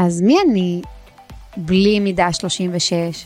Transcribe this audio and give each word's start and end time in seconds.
אז 0.00 0.20
מי 0.20 0.36
אני 0.46 0.82
בלי 1.56 2.00
מידה 2.00 2.32
36? 2.32 3.24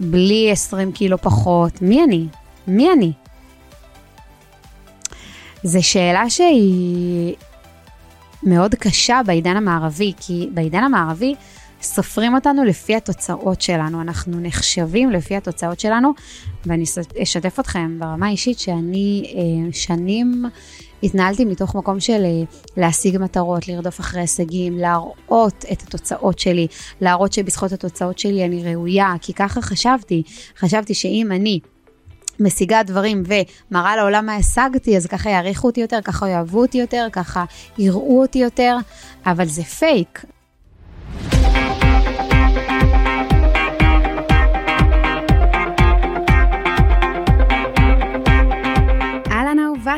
בלי 0.00 0.50
20 0.52 0.92
קילו 0.92 1.18
פחות? 1.18 1.82
מי 1.82 2.04
אני? 2.04 2.26
מי 2.66 2.92
אני? 2.92 3.12
זו 5.62 5.82
שאלה 5.82 6.30
שהיא 6.30 7.34
מאוד 8.42 8.74
קשה 8.74 9.20
בעידן 9.26 9.56
המערבי, 9.56 10.12
כי 10.20 10.48
בעידן 10.54 10.82
המערבי 10.82 11.34
סופרים 11.82 12.34
אותנו 12.34 12.64
לפי 12.64 12.96
התוצאות 12.96 13.60
שלנו, 13.60 14.00
אנחנו 14.00 14.40
נחשבים 14.40 15.10
לפי 15.10 15.36
התוצאות 15.36 15.80
שלנו, 15.80 16.12
ואני 16.66 16.84
אשתף 17.22 17.60
אתכם 17.60 17.96
ברמה 17.98 18.26
האישית 18.26 18.58
שאני 18.58 19.34
אה, 19.36 19.72
שנים 19.72 20.44
התנהלתי 21.02 21.44
מתוך 21.44 21.74
מקום 21.74 22.00
של 22.00 22.24
אה, 22.24 22.42
להשיג 22.76 23.18
מטרות, 23.18 23.68
לרדוף 23.68 24.00
אחרי 24.00 24.20
הישגים, 24.20 24.78
להראות 24.78 25.64
את 25.72 25.82
התוצאות 25.82 26.38
שלי, 26.38 26.66
להראות 27.00 27.32
שבזכות 27.32 27.72
התוצאות 27.72 28.18
שלי 28.18 28.44
אני 28.44 28.74
ראויה, 28.74 29.14
כי 29.20 29.32
ככה 29.32 29.60
חשבתי, 29.60 30.22
חשבתי 30.58 30.94
שאם 30.94 31.28
אני 31.32 31.60
משיגה 32.40 32.82
דברים 32.82 33.22
ומראה 33.26 33.96
לעולם 33.96 34.26
מה 34.26 34.36
השגתי, 34.36 34.96
אז 34.96 35.06
ככה 35.06 35.30
יעריכו 35.30 35.66
אותי 35.66 35.80
יותר, 35.80 35.98
ככה 36.04 36.28
יאהבו 36.28 36.60
אותי 36.60 36.78
יותר, 36.78 37.06
ככה 37.12 37.44
יראו 37.78 38.20
אותי 38.22 38.38
יותר, 38.38 38.76
אבל 39.26 39.46
זה 39.46 39.62
פייק. 39.62 40.24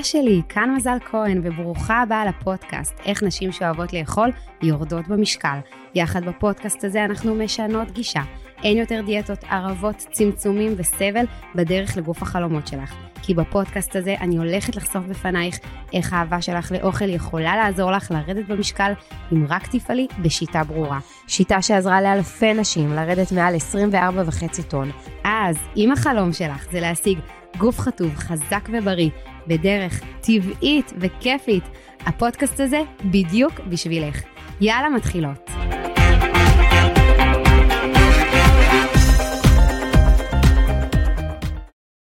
שלי, 0.02 0.42
כאן 0.48 0.74
מזל 0.76 0.96
כהן, 1.10 1.40
וברוכה 1.44 2.02
הבאה 2.02 2.24
לפודקאסט, 2.24 2.94
איך 3.06 3.22
נשים 3.22 3.52
שאוהבות 3.52 3.92
לאכול 3.92 4.28
יורדות 4.62 5.08
במשקל. 5.08 5.58
יחד 5.94 6.24
בפודקאסט 6.24 6.84
הזה 6.84 7.04
אנחנו 7.04 7.34
משנות 7.34 7.90
גישה. 7.90 8.22
אין 8.64 8.78
יותר 8.78 9.00
דיאטות, 9.06 9.44
ערבות, 9.44 9.96
צמצומים 9.96 10.74
וסבל 10.76 11.24
בדרך 11.54 11.96
לגוף 11.96 12.22
החלומות 12.22 12.66
שלך. 12.66 12.94
כי 13.22 13.34
בפודקאסט 13.34 13.96
הזה 13.96 14.14
אני 14.20 14.36
הולכת 14.36 14.76
לחשוף 14.76 15.04
בפנייך 15.04 15.58
איך 15.92 16.12
האהבה 16.12 16.42
שלך 16.42 16.72
לאוכל 16.72 17.08
יכולה 17.08 17.56
לעזור 17.56 17.90
לך 17.90 18.10
לרדת 18.10 18.46
במשקל 18.46 18.92
אם 19.32 19.44
רק 19.48 19.66
תפעלי 19.66 20.06
בשיטה 20.22 20.64
ברורה. 20.64 20.98
שיטה 21.26 21.62
שעזרה 21.62 22.00
לאלפי 22.00 22.54
נשים 22.54 22.92
לרדת 22.92 23.32
מעל 23.32 23.54
24.5 23.92 24.62
טון. 24.62 24.90
אז 25.24 25.56
אם 25.76 25.92
החלום 25.92 26.32
שלך 26.32 26.66
זה 26.72 26.80
להשיג 26.80 27.18
גוף 27.58 27.78
חטוב, 27.78 28.14
חזק 28.16 28.68
ובריא, 28.72 29.10
בדרך 29.48 30.00
טבעית 30.20 30.92
וכיפית, 31.00 31.64
הפודקאסט 32.00 32.60
הזה 32.60 32.80
בדיוק 33.04 33.60
בשבילך. 33.60 34.22
יאללה, 34.60 34.88
מתחילות. 34.88 35.50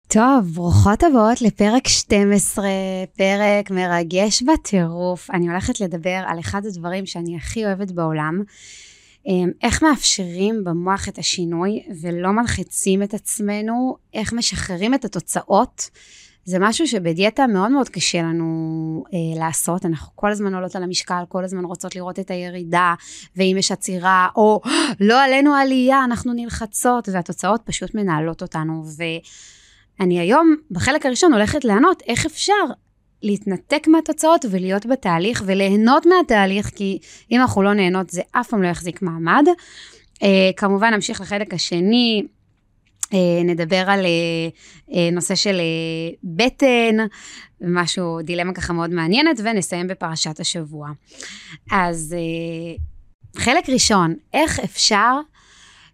טוב, 0.08 0.46
ברוכות 0.54 1.02
הבאות 1.02 1.42
לפרק 1.42 1.88
12, 1.88 2.64
פרק 3.16 3.70
מרגש 3.70 4.42
בטירוף. 4.42 5.30
אני 5.30 5.48
הולכת 5.48 5.80
לדבר 5.80 6.22
על 6.26 6.40
אחד 6.40 6.66
הדברים 6.66 7.06
שאני 7.06 7.36
הכי 7.36 7.64
אוהבת 7.64 7.90
בעולם. 7.90 8.42
אמ, 9.26 9.50
איך 9.62 9.82
מאפשרים 9.82 10.64
במוח 10.64 11.08
את 11.08 11.18
השינוי 11.18 11.82
ולא 12.02 12.30
מלחיצים 12.30 13.02
את 13.02 13.14
עצמנו, 13.14 13.96
איך 14.14 14.32
משחררים 14.32 14.94
את 14.94 15.04
התוצאות. 15.04 15.90
זה 16.44 16.58
משהו 16.60 16.86
שבדיאטה 16.86 17.46
מאוד 17.46 17.70
מאוד 17.70 17.88
קשה 17.88 18.22
לנו 18.22 19.04
אה, 19.14 19.40
לעשות, 19.40 19.86
אנחנו 19.86 20.12
כל 20.14 20.30
הזמן 20.30 20.54
עולות 20.54 20.76
על 20.76 20.82
המשקל, 20.82 21.22
כל 21.28 21.44
הזמן 21.44 21.64
רוצות 21.64 21.96
לראות 21.96 22.18
את 22.18 22.30
הירידה, 22.30 22.94
ואם 23.36 23.56
יש 23.58 23.72
עצירה, 23.72 24.28
או 24.36 24.60
לא 25.00 25.22
עלינו 25.22 25.54
עלייה, 25.54 26.04
אנחנו 26.04 26.32
נלחצות, 26.32 27.08
והתוצאות 27.12 27.60
פשוט 27.64 27.94
מנהלות 27.94 28.42
אותנו. 28.42 28.84
ואני 29.98 30.20
היום, 30.20 30.56
בחלק 30.70 31.06
הראשון, 31.06 31.32
הולכת 31.32 31.64
לענות 31.64 32.02
איך 32.06 32.26
אפשר 32.26 32.64
להתנתק 33.22 33.86
מהתוצאות 33.88 34.44
ולהיות 34.50 34.86
בתהליך 34.86 35.42
וליהנות 35.46 36.06
מהתהליך, 36.06 36.70
כי 36.74 36.98
אם 37.30 37.40
אנחנו 37.40 37.62
לא 37.62 37.74
נהנות 37.74 38.10
זה 38.10 38.22
אף 38.32 38.48
פעם 38.48 38.62
לא 38.62 38.68
יחזיק 38.68 39.02
מעמד. 39.02 39.44
Uh, 40.14 40.22
כמובן 40.56 40.94
נמשיך 40.94 41.20
לחלק 41.20 41.54
השני, 41.54 42.22
נדבר 43.44 43.84
על 43.86 44.00
uh, 44.04 44.90
uh, 44.90 44.94
נושא 45.12 45.34
של 45.34 45.60
בטן, 46.24 46.96
משהו, 47.60 48.22
דילמה 48.22 48.52
ככה 48.52 48.72
מאוד 48.72 48.90
מעניינת, 48.90 49.40
ונסיים 49.44 49.86
בפרשת 49.86 50.40
השבוע. 50.40 50.88
אז 51.70 52.16
חלק 53.36 53.68
ראשון, 53.68 54.14
איך 54.34 54.60
אפשר 54.60 55.14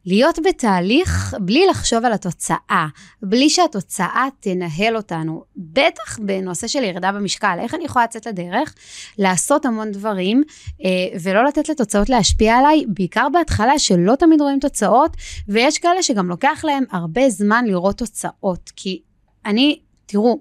להיות 0.06 0.38
בתהליך 0.44 1.34
בלי 1.40 1.66
לחשוב 1.66 2.04
על 2.04 2.12
התוצאה, 2.12 2.86
בלי 3.22 3.50
שהתוצאה 3.50 4.26
תנהל 4.40 4.96
אותנו, 4.96 5.44
בטח 5.56 6.18
בנושא 6.18 6.66
של 6.66 6.84
ירידה 6.84 7.12
במשקל, 7.12 7.56
איך 7.60 7.74
אני 7.74 7.84
יכולה 7.84 8.04
לצאת 8.04 8.26
לדרך, 8.26 8.74
לעשות 9.18 9.64
המון 9.64 9.92
דברים 9.92 10.42
אה, 10.84 11.18
ולא 11.22 11.44
לתת 11.44 11.68
לתוצאות 11.68 12.08
להשפיע 12.08 12.54
עליי, 12.54 12.84
בעיקר 12.88 13.26
בהתחלה 13.32 13.78
שלא 13.78 14.14
תמיד 14.14 14.40
רואים 14.40 14.58
תוצאות, 14.58 15.16
ויש 15.48 15.78
כאלה 15.78 16.02
שגם 16.02 16.28
לוקח 16.28 16.64
להם 16.64 16.84
הרבה 16.90 17.30
זמן 17.30 17.64
לראות 17.66 17.98
תוצאות, 17.98 18.72
כי 18.76 19.02
אני, 19.46 19.78
תראו, 20.06 20.40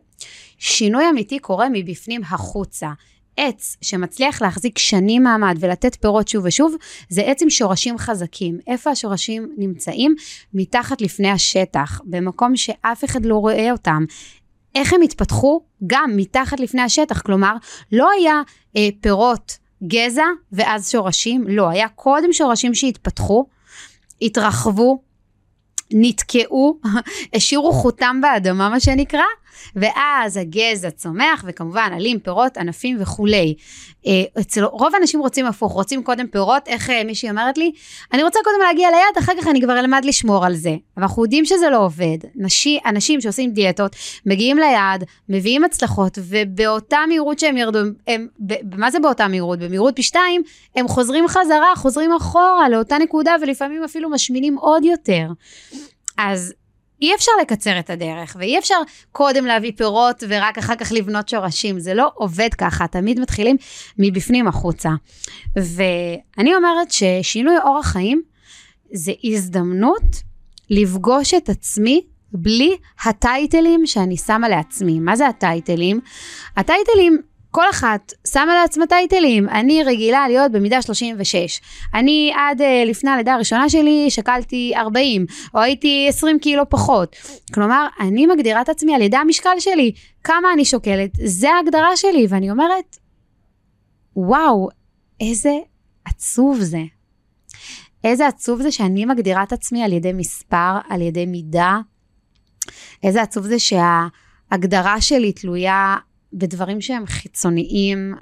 שינוי 0.58 1.10
אמיתי 1.10 1.40
קורה 1.40 1.68
מבפנים 1.72 2.22
החוצה. 2.24 2.90
עץ 3.38 3.78
שמצליח 3.82 4.42
להחזיק 4.42 4.78
שנים 4.78 5.24
מעמד 5.24 5.58
ולתת 5.60 5.96
פירות 5.96 6.28
שוב 6.28 6.46
ושוב, 6.46 6.76
זה 7.10 7.22
עץ 7.22 7.42
עם 7.42 7.50
שורשים 7.50 7.98
חזקים. 7.98 8.60
איפה 8.68 8.92
השורשים 8.92 9.50
נמצאים? 9.58 10.16
מתחת 10.54 11.02
לפני 11.02 11.30
השטח, 11.30 12.02
במקום 12.06 12.56
שאף 12.56 13.04
אחד 13.04 13.26
לא 13.26 13.36
רואה 13.36 13.72
אותם. 13.72 14.06
איך 14.76 14.94
הם 14.94 15.02
התפתחו? 15.02 15.62
גם 15.88 16.12
מתחת 16.16 16.60
לפני 16.60 16.82
השטח, 16.82 17.22
כלומר, 17.22 17.56
לא 17.92 18.10
היה 18.20 18.42
אה, 18.78 18.90
פירות 19.02 19.58
גזע 19.88 20.26
ואז 20.52 20.90
שורשים, 20.92 21.46
לא, 21.48 21.70
היה 21.70 21.88
קודם 21.88 22.34
שורשים 22.34 22.74
שהתפתחו, 22.74 23.46
התרחבו, 24.22 25.02
נתקעו, 25.92 26.80
השאירו 27.36 27.74
חותם 27.74 28.20
באדמה, 28.22 28.70
מה 28.70 28.80
שנקרא, 28.80 29.24
ואז 29.76 30.38
הגזע 30.38 30.90
צומח, 30.90 31.44
וכמובן 31.48 31.92
עלים, 31.96 32.20
פירות, 32.20 32.58
ענפים 32.58 32.98
וכולי. 33.00 33.56
אה, 34.08 34.24
אצל 34.42 34.64
רוב 34.64 34.96
האנשים 34.96 35.20
רוצים 35.20 35.46
הפוך, 35.46 35.72
רוצים 35.72 36.04
קודם 36.04 36.28
פירות, 36.28 36.68
איך 36.68 36.90
אה, 36.90 37.04
מישהי 37.04 37.30
אומרת 37.30 37.58
לי? 37.58 37.72
אני 38.14 38.24
רוצה 38.24 38.40
קודם 38.44 38.60
להגיע 38.68 38.90
ליד, 38.90 39.24
אחר 39.24 39.32
כך 39.42 39.48
אני 39.48 39.62
כבר 39.62 39.80
אלמד 39.80 40.06
לשמור 40.06 40.46
על 40.46 40.56
זה. 40.56 40.76
אבל 40.98 41.04
אנחנו 41.04 41.24
יודעים 41.24 41.46
שזה 41.46 41.70
לא 41.70 41.86
עובד. 41.86 42.18
נשי, 42.36 42.80
אנשים 42.86 43.22
שעושים 43.22 43.52
דיאטות, 43.52 43.96
מגיעים 44.26 44.58
ליעד, 44.58 45.04
מביאים 45.30 45.64
הצלחות, 45.64 46.18
ובאותה 46.22 46.98
מהירות 47.08 47.40
שהם 47.40 47.58
ירדו, 47.58 47.80
הם, 48.08 48.28
ב, 48.40 48.54
מה 48.78 48.92
זה 48.92 49.00
באותה 49.00 49.28
מהירות? 49.28 49.60
במהירות 49.60 49.96
פי 49.96 50.04
שתיים, 50.04 50.42
הם 50.76 50.88
חוזרים 50.88 51.28
חזרה, 51.28 51.76
חוזרים 51.76 52.12
אחורה 52.12 52.70
לאותה 52.70 52.98
נקודה, 52.98 53.36
ולפעמים 53.42 53.84
אפילו 53.84 54.10
משמינים 54.10 54.58
עוד 54.58 54.86
יותר. 54.86 55.28
אז 56.18 56.54
אי 57.02 57.16
אפשר 57.16 57.32
לקצר 57.42 57.80
את 57.80 57.90
הדרך, 57.90 58.36
ואי 58.40 58.60
אפשר 58.60 58.76
קודם 59.12 59.46
להביא 59.46 59.72
פירות 59.78 60.24
ורק 60.30 60.58
אחר 60.58 60.76
כך 60.76 60.92
לבנות 60.92 61.30
שורשים. 61.30 61.80
זה 61.80 61.94
לא 61.94 62.12
עובד 62.16 62.54
ככה, 62.54 62.88
תמיד 62.88 63.20
מתחילים 63.20 63.58
מבפנים 63.98 64.48
החוצה. 64.48 64.90
ואני 65.56 66.56
אומרת 66.56 66.92
ששינוי 66.92 67.56
אורח 67.64 67.88
חיים 67.88 68.22
זה 68.92 69.12
הזדמנות 69.24 70.24
לפגוש 70.70 71.34
את 71.34 71.50
עצמי 71.50 72.02
בלי 72.32 72.78
הטייטלים 73.06 73.86
שאני 73.86 74.18
שמה 74.18 74.50
לעצמי. 74.50 75.00
מה 75.00 75.16
זה 75.16 75.28
הטייטלים? 75.28 76.00
הטייטלים 76.58 77.22
כל 77.56 77.70
אחת 77.70 78.14
שמה 78.28 78.56
לעצמה 78.56 78.88
טייטלים, 78.88 79.50
אני 79.50 79.84
רגילה 79.84 80.28
להיות 80.28 80.52
במידה 80.52 80.82
36. 80.82 81.62
אני 81.94 82.34
עד 82.36 82.62
uh, 82.62 82.64
לפני 82.86 83.10
הלידה 83.10 83.34
הראשונה 83.34 83.70
שלי 83.70 84.10
שקלתי 84.10 84.74
40, 84.76 85.26
או 85.54 85.60
הייתי 85.60 86.06
20 86.10 86.40
קילו 86.40 86.70
פחות. 86.70 87.16
כלומר, 87.54 87.88
אני 88.00 88.28
מגדירה 88.28 88.62
את 88.62 88.70
עצמי 88.70 88.96
על 88.96 89.02
ידי 89.02 89.18
המשקל 89.18 89.60
שלי, 89.60 89.92
כמה 90.24 90.54
אני 90.54 90.66
שוקלת, 90.66 91.12
זה 91.24 91.50
ההגדרה 91.50 91.98
שלי, 91.98 92.26
ואני 92.30 92.52
אומרת, 92.52 92.98
וואו, 94.16 94.70
איזה 95.20 95.54
עצוב 96.06 96.60
זה. 96.60 96.82
איזה 98.04 98.28
עצוב 98.28 98.62
זה 98.62 98.72
שאני 98.72 99.06
מגדירה 99.06 99.44
את 99.44 99.54
עצמי 99.54 99.84
על 99.84 99.94
ידי 99.94 100.14
מספר, 100.14 100.78
על 100.90 101.02
ידי 101.02 101.26
מידה. 101.26 101.78
איזה 103.04 103.22
עצוב 103.22 103.46
זה 103.46 103.56
שההגדרה 103.60 105.02
שלי 105.02 105.32
תלויה 105.32 105.96
בדברים 106.36 106.82
שהם 106.82 107.06
חיצוניים 107.06 108.14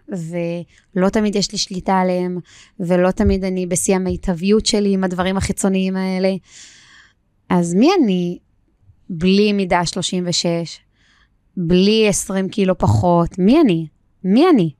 ולא 0.95 1.09
תמיד 1.09 1.35
יש 1.35 1.51
לי 1.51 1.57
שליטה 1.57 1.99
עליהם 1.99 2.37
ולא 2.79 3.11
תמיד 3.11 3.43
אני 3.43 3.67
בשיא 3.67 3.95
המיטביות 3.95 4.65
שלי 4.65 4.93
עם 4.93 5.03
הדברים 5.03 5.37
החיצוניים 5.37 5.95
האלה. 5.95 6.35
אז 7.49 7.73
מי 7.73 7.89
אני 7.99 8.39
בלי 9.09 9.53
מידה 9.53 9.85
36? 9.85 10.79
בלי 11.57 12.07
20 12.07 12.49
קילו 12.49 12.77
פחות? 12.77 13.39
מי 13.39 13.61
אני? 13.61 13.87
מי 14.23 14.45
אני? 14.49 14.71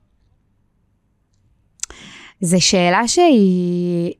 זו 2.40 2.60
שאלה 2.60 3.08
שהיא 3.08 4.12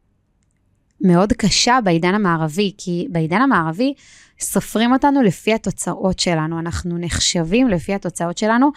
מאוד 1.01 1.33
קשה 1.33 1.79
בעידן 1.85 2.15
המערבי, 2.15 2.73
כי 2.79 3.07
בעידן 3.11 3.41
המערבי 3.41 3.95
סופרים 4.45 4.93
אותנו 4.93 5.23
לפי 5.23 5.55
התוצאות 5.55 6.19
שלנו, 6.19 6.59
אנחנו 6.59 6.99
נחשבים 6.99 7.69
לפי 7.69 7.95
התוצאות 7.95 8.39
שלנו, 8.39 8.71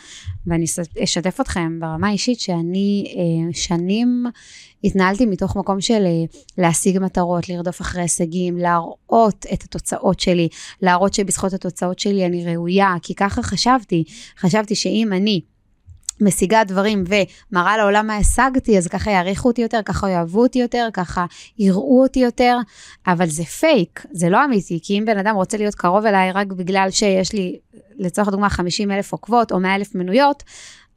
ואני 0.47 0.65
אשתף 1.03 1.41
אתכם 1.41 1.79
ברמה 1.79 2.07
האישית 2.07 2.39
שאני 2.39 3.13
אה, 3.17 3.53
שנים 3.53 4.25
התנהלתי 4.83 5.25
מתוך 5.25 5.55
מקום 5.55 5.81
של 5.81 6.05
אה, 6.05 6.25
להשיג 6.57 6.99
מטרות, 6.99 7.49
לרדוף 7.49 7.81
אחרי 7.81 8.01
הישגים, 8.01 8.57
להראות 8.57 9.45
את 9.53 9.63
התוצאות 9.63 10.19
שלי, 10.19 10.49
להראות 10.81 11.13
שבזכות 11.13 11.53
התוצאות 11.53 11.99
שלי 11.99 12.25
אני 12.25 12.55
ראויה, 12.55 12.95
כי 13.01 13.15
ככה 13.15 13.41
חשבתי, 13.41 14.03
חשבתי 14.39 14.75
שאם 14.75 15.09
אני 15.13 15.41
משיגה 16.21 16.63
דברים 16.63 17.03
ומראה 17.07 17.77
לעולם 17.77 18.07
מה 18.07 18.17
השגתי, 18.17 18.77
אז 18.77 18.87
ככה 18.87 19.11
יעריכו 19.11 19.47
אותי 19.47 19.61
יותר, 19.61 19.79
ככה 19.85 20.09
יאהבו 20.09 20.41
אותי 20.41 20.59
יותר, 20.59 20.87
ככה 20.93 21.25
יראו 21.59 22.03
אותי 22.03 22.19
יותר, 22.19 22.57
אבל 23.07 23.27
זה 23.27 23.43
פייק, 23.43 24.05
זה 24.11 24.29
לא 24.29 24.45
אמיתי, 24.45 24.79
כי 24.83 24.99
אם 24.99 25.05
בן 25.05 25.17
אדם 25.17 25.35
רוצה 25.35 25.57
להיות 25.57 25.75
קרוב 25.75 26.05
אליי 26.05 26.31
רק 26.31 26.47
בגלל 26.47 26.91
שיש 26.91 27.33
לי, 27.33 27.59
לצורך 27.97 28.27
הדוגמה, 28.27 28.49
50 28.49 28.91
אלף 28.91 29.11
עוקבות 29.11 29.51
או 29.51 29.59
100 29.59 29.75
אלף 29.75 29.95
מנויות, 29.95 30.43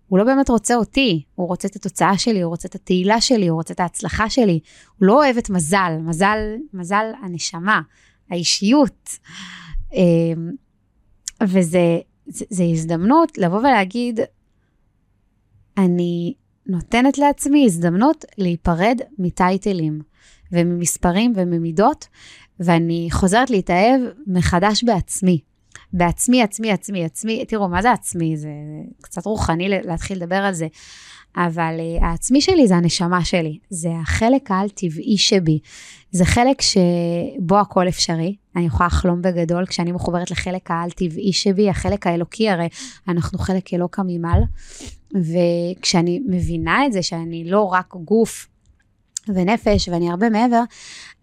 הוא 0.09 0.19
לא 0.19 0.25
באמת 0.25 0.49
רוצה 0.49 0.75
אותי, 0.75 1.23
הוא 1.35 1.49
רוצה 1.49 1.69
את 1.69 1.77
התוצאה 1.77 2.19
שלי, 2.19 2.41
הוא 2.41 2.51
רוצה 2.51 2.69
את 2.69 2.75
התהילה 2.75 3.21
שלי, 3.21 3.49
הוא 3.49 3.57
רוצה 3.57 3.75
את 3.75 3.81
ההצלחה 3.81 4.31
שלי, 4.31 4.61
הוא 4.99 5.07
לא 5.07 5.13
אוהב 5.13 5.37
את 5.37 5.51
מזל, 5.51 5.93
מזל, 6.01 6.39
מזל 6.75 7.05
הנשמה, 7.23 7.81
האישיות. 8.31 9.19
אמ, 9.93 10.51
וזה 11.43 11.99
זה, 12.27 12.45
זה 12.51 12.65
הזדמנות 12.65 13.39
לבוא 13.39 13.59
ולהגיד, 13.59 14.21
אני 15.85 16.35
נותנת 16.67 17.19
לעצמי 17.19 17.65
הזדמנות 17.65 18.25
להיפרד 18.39 19.01
מטייטלים 19.19 20.01
וממספרים 20.53 21.33
וממידות, 21.37 22.07
ואני 22.61 23.09
חוזרת 23.11 23.51
להתאהב 23.51 24.01
מחדש 24.27 24.85
בעצמי. 24.85 25.41
בעצמי, 25.93 26.43
עצמי, 26.43 26.73
עצמי, 26.73 27.05
עצמי, 27.05 27.45
תראו, 27.45 27.69
מה 27.69 27.83
זה 27.83 27.93
עצמי? 27.93 28.37
זה 28.37 28.49
קצת 29.01 29.27
רוחני 29.27 29.69
להתחיל 29.69 30.17
לדבר 30.17 30.37
על 30.37 30.55
זה, 30.55 30.67
אבל 31.37 31.75
uh, 31.79 32.05
העצמי 32.05 32.41
שלי 32.41 32.69
זה 32.69 32.77
הנשמה 32.77 33.25
שלי, 33.25 33.59
זה 33.71 33.89
החלק 34.03 34.51
העל-טבעי 34.51 35.19
שבי, 35.19 35.59
זה 36.11 36.25
חלק 36.25 36.61
שבו 36.61 37.59
הכל 37.59 37.89
אפשרי, 37.89 38.37
אני 38.57 38.67
יכולה 38.67 38.87
לחלום 38.87 39.23
בגדול 39.23 39.67
כשאני 39.67 39.93
מחוברת 39.93 40.31
לחלק 40.31 40.71
העל-טבעי 40.71 41.33
שבי, 41.33 41.71
החלק 41.71 42.07
האלוקי, 42.07 42.51
הרי 42.51 42.69
אנחנו 43.09 43.39
חלק 43.39 43.75
אלוקא 43.75 44.03
ממעל, 44.07 44.43
וכשאני 45.15 46.23
מבינה 46.29 46.87
את 46.87 46.93
זה, 46.93 47.03
שאני 47.03 47.45
לא 47.51 47.63
רק 47.63 47.95
גוף 48.05 48.47
ונפש 49.29 49.89
ואני 49.89 50.11
הרבה 50.11 50.31
מעבר, 50.31 50.63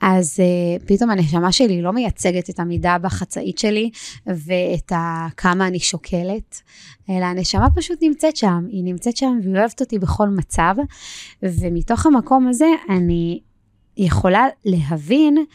אז 0.01 0.39
uh, 0.39 0.83
פתאום 0.87 1.09
הנשמה 1.09 1.51
שלי 1.51 1.81
לא 1.81 1.93
מייצגת 1.93 2.49
את 2.49 2.59
המידה 2.59 2.97
בחצאית 2.97 3.57
שלי 3.57 3.89
ואת 4.27 4.91
ה, 4.91 5.27
כמה 5.37 5.67
אני 5.67 5.79
שוקלת, 5.79 6.61
אלא 7.09 7.25
הנשמה 7.25 7.67
פשוט 7.75 7.99
נמצאת 8.01 8.37
שם, 8.37 8.65
היא 8.69 8.83
נמצאת 8.83 9.17
שם 9.17 9.39
והיא 9.43 9.57
אוהבת 9.57 9.81
אותי 9.81 9.99
בכל 9.99 10.29
מצב, 10.29 10.75
ומתוך 11.43 12.05
המקום 12.05 12.47
הזה 12.47 12.67
אני 12.89 13.39
יכולה 13.97 14.45
להבין 14.65 15.45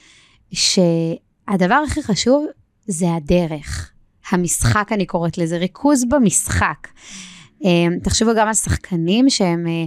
שהדבר 1.50 1.82
הכי 1.86 2.02
חשוב 2.02 2.46
זה 2.86 3.14
הדרך. 3.14 3.90
המשחק 4.30 4.88
אני 4.92 5.06
קוראת 5.06 5.38
לזה, 5.38 5.56
ריכוז 5.56 6.04
במשחק. 6.04 6.88
אמ, 7.64 7.98
תחשבו 8.02 8.30
גם 8.36 8.48
על 8.48 8.54
שחקנים 8.54 9.30
שהם 9.30 9.66
אה, 9.66 9.84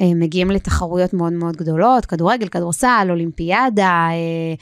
אה, 0.00 0.14
מגיעים 0.14 0.50
לתחרויות 0.50 1.14
מאוד 1.14 1.32
מאוד 1.32 1.56
גדולות, 1.56 2.06
כדורגל, 2.06 2.48
כדורסל, 2.48 3.06
אולימפיאדה, 3.10 4.08
אה, 4.10 4.54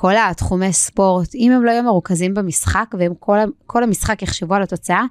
כל 0.00 0.16
התחומי 0.16 0.72
ספורט, 0.72 1.34
אם 1.34 1.52
הם 1.52 1.64
לא 1.64 1.70
יהיו 1.70 1.82
מרוכזים 1.82 2.34
במשחק 2.34 2.94
והם 2.98 3.12
כל, 3.18 3.38
כל 3.66 3.82
המשחק 3.82 4.22
יחשבו 4.22 4.54
על 4.54 4.62
התוצאה, 4.62 5.02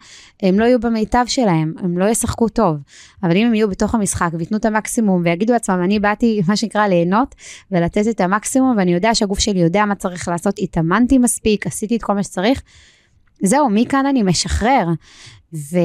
הם 0.43 0.59
לא 0.59 0.65
יהיו 0.65 0.79
במיטב 0.79 1.23
שלהם, 1.27 1.73
הם 1.77 1.97
לא 1.97 2.05
ישחקו 2.05 2.49
טוב. 2.49 2.77
אבל 3.23 3.37
אם 3.37 3.47
הם 3.47 3.53
יהיו 3.53 3.69
בתוך 3.69 3.95
המשחק 3.95 4.29
וייתנו 4.33 4.57
את 4.57 4.65
המקסימום 4.65 5.21
ויגידו 5.25 5.53
לעצמם, 5.53 5.81
אני 5.83 5.99
באתי, 5.99 6.41
מה 6.47 6.55
שנקרא, 6.55 6.87
ליהנות 6.87 7.35
ולתת 7.71 8.07
את 8.09 8.21
המקסימום, 8.21 8.77
ואני 8.77 8.93
יודע 8.93 9.15
שהגוף 9.15 9.39
שלי 9.39 9.59
יודע 9.59 9.85
מה 9.85 9.95
צריך 9.95 10.27
לעשות, 10.27 10.59
התאמנתי 10.59 11.17
מספיק, 11.17 11.67
עשיתי 11.67 11.95
את 11.95 12.03
כל 12.03 12.13
מה 12.13 12.23
שצריך, 12.23 12.61
זהו, 13.43 13.69
מכאן 13.69 14.05
אני 14.05 14.23
משחרר. 14.23 14.87
ו... 15.53 15.77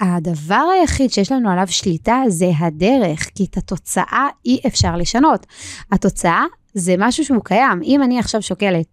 הדבר 0.00 0.64
היחיד 0.74 1.10
שיש 1.12 1.32
לנו 1.32 1.50
עליו 1.50 1.66
שליטה 1.68 2.22
זה 2.28 2.50
הדרך, 2.58 3.28
כי 3.34 3.44
את 3.44 3.56
התוצאה 3.56 4.28
אי 4.44 4.60
אפשר 4.66 4.96
לשנות. 4.96 5.46
התוצאה 5.92 6.44
זה 6.74 6.94
משהו 6.98 7.24
שהוא 7.24 7.44
קיים. 7.44 7.80
אם 7.82 8.02
אני 8.02 8.18
עכשיו 8.18 8.42
שוקלת, 8.42 8.86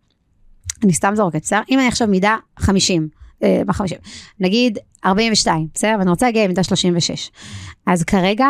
אני 0.83 0.93
סתם 0.93 1.13
זורקת, 1.15 1.41
בסדר? 1.41 1.61
אם 1.69 1.79
אני 1.79 1.87
עכשיו 1.87 2.07
מידה 2.07 2.37
50, 2.59 3.09
אה, 3.43 3.61
מה 3.67 3.73
50? 3.73 3.97
נגיד 4.39 4.77
42, 5.05 5.67
בסדר? 5.73 5.95
ואני 5.99 6.09
רוצה 6.09 6.25
להגיע 6.25 6.45
למידה 6.45 6.63
36. 6.63 7.31
אז 7.85 8.03
כרגע 8.03 8.47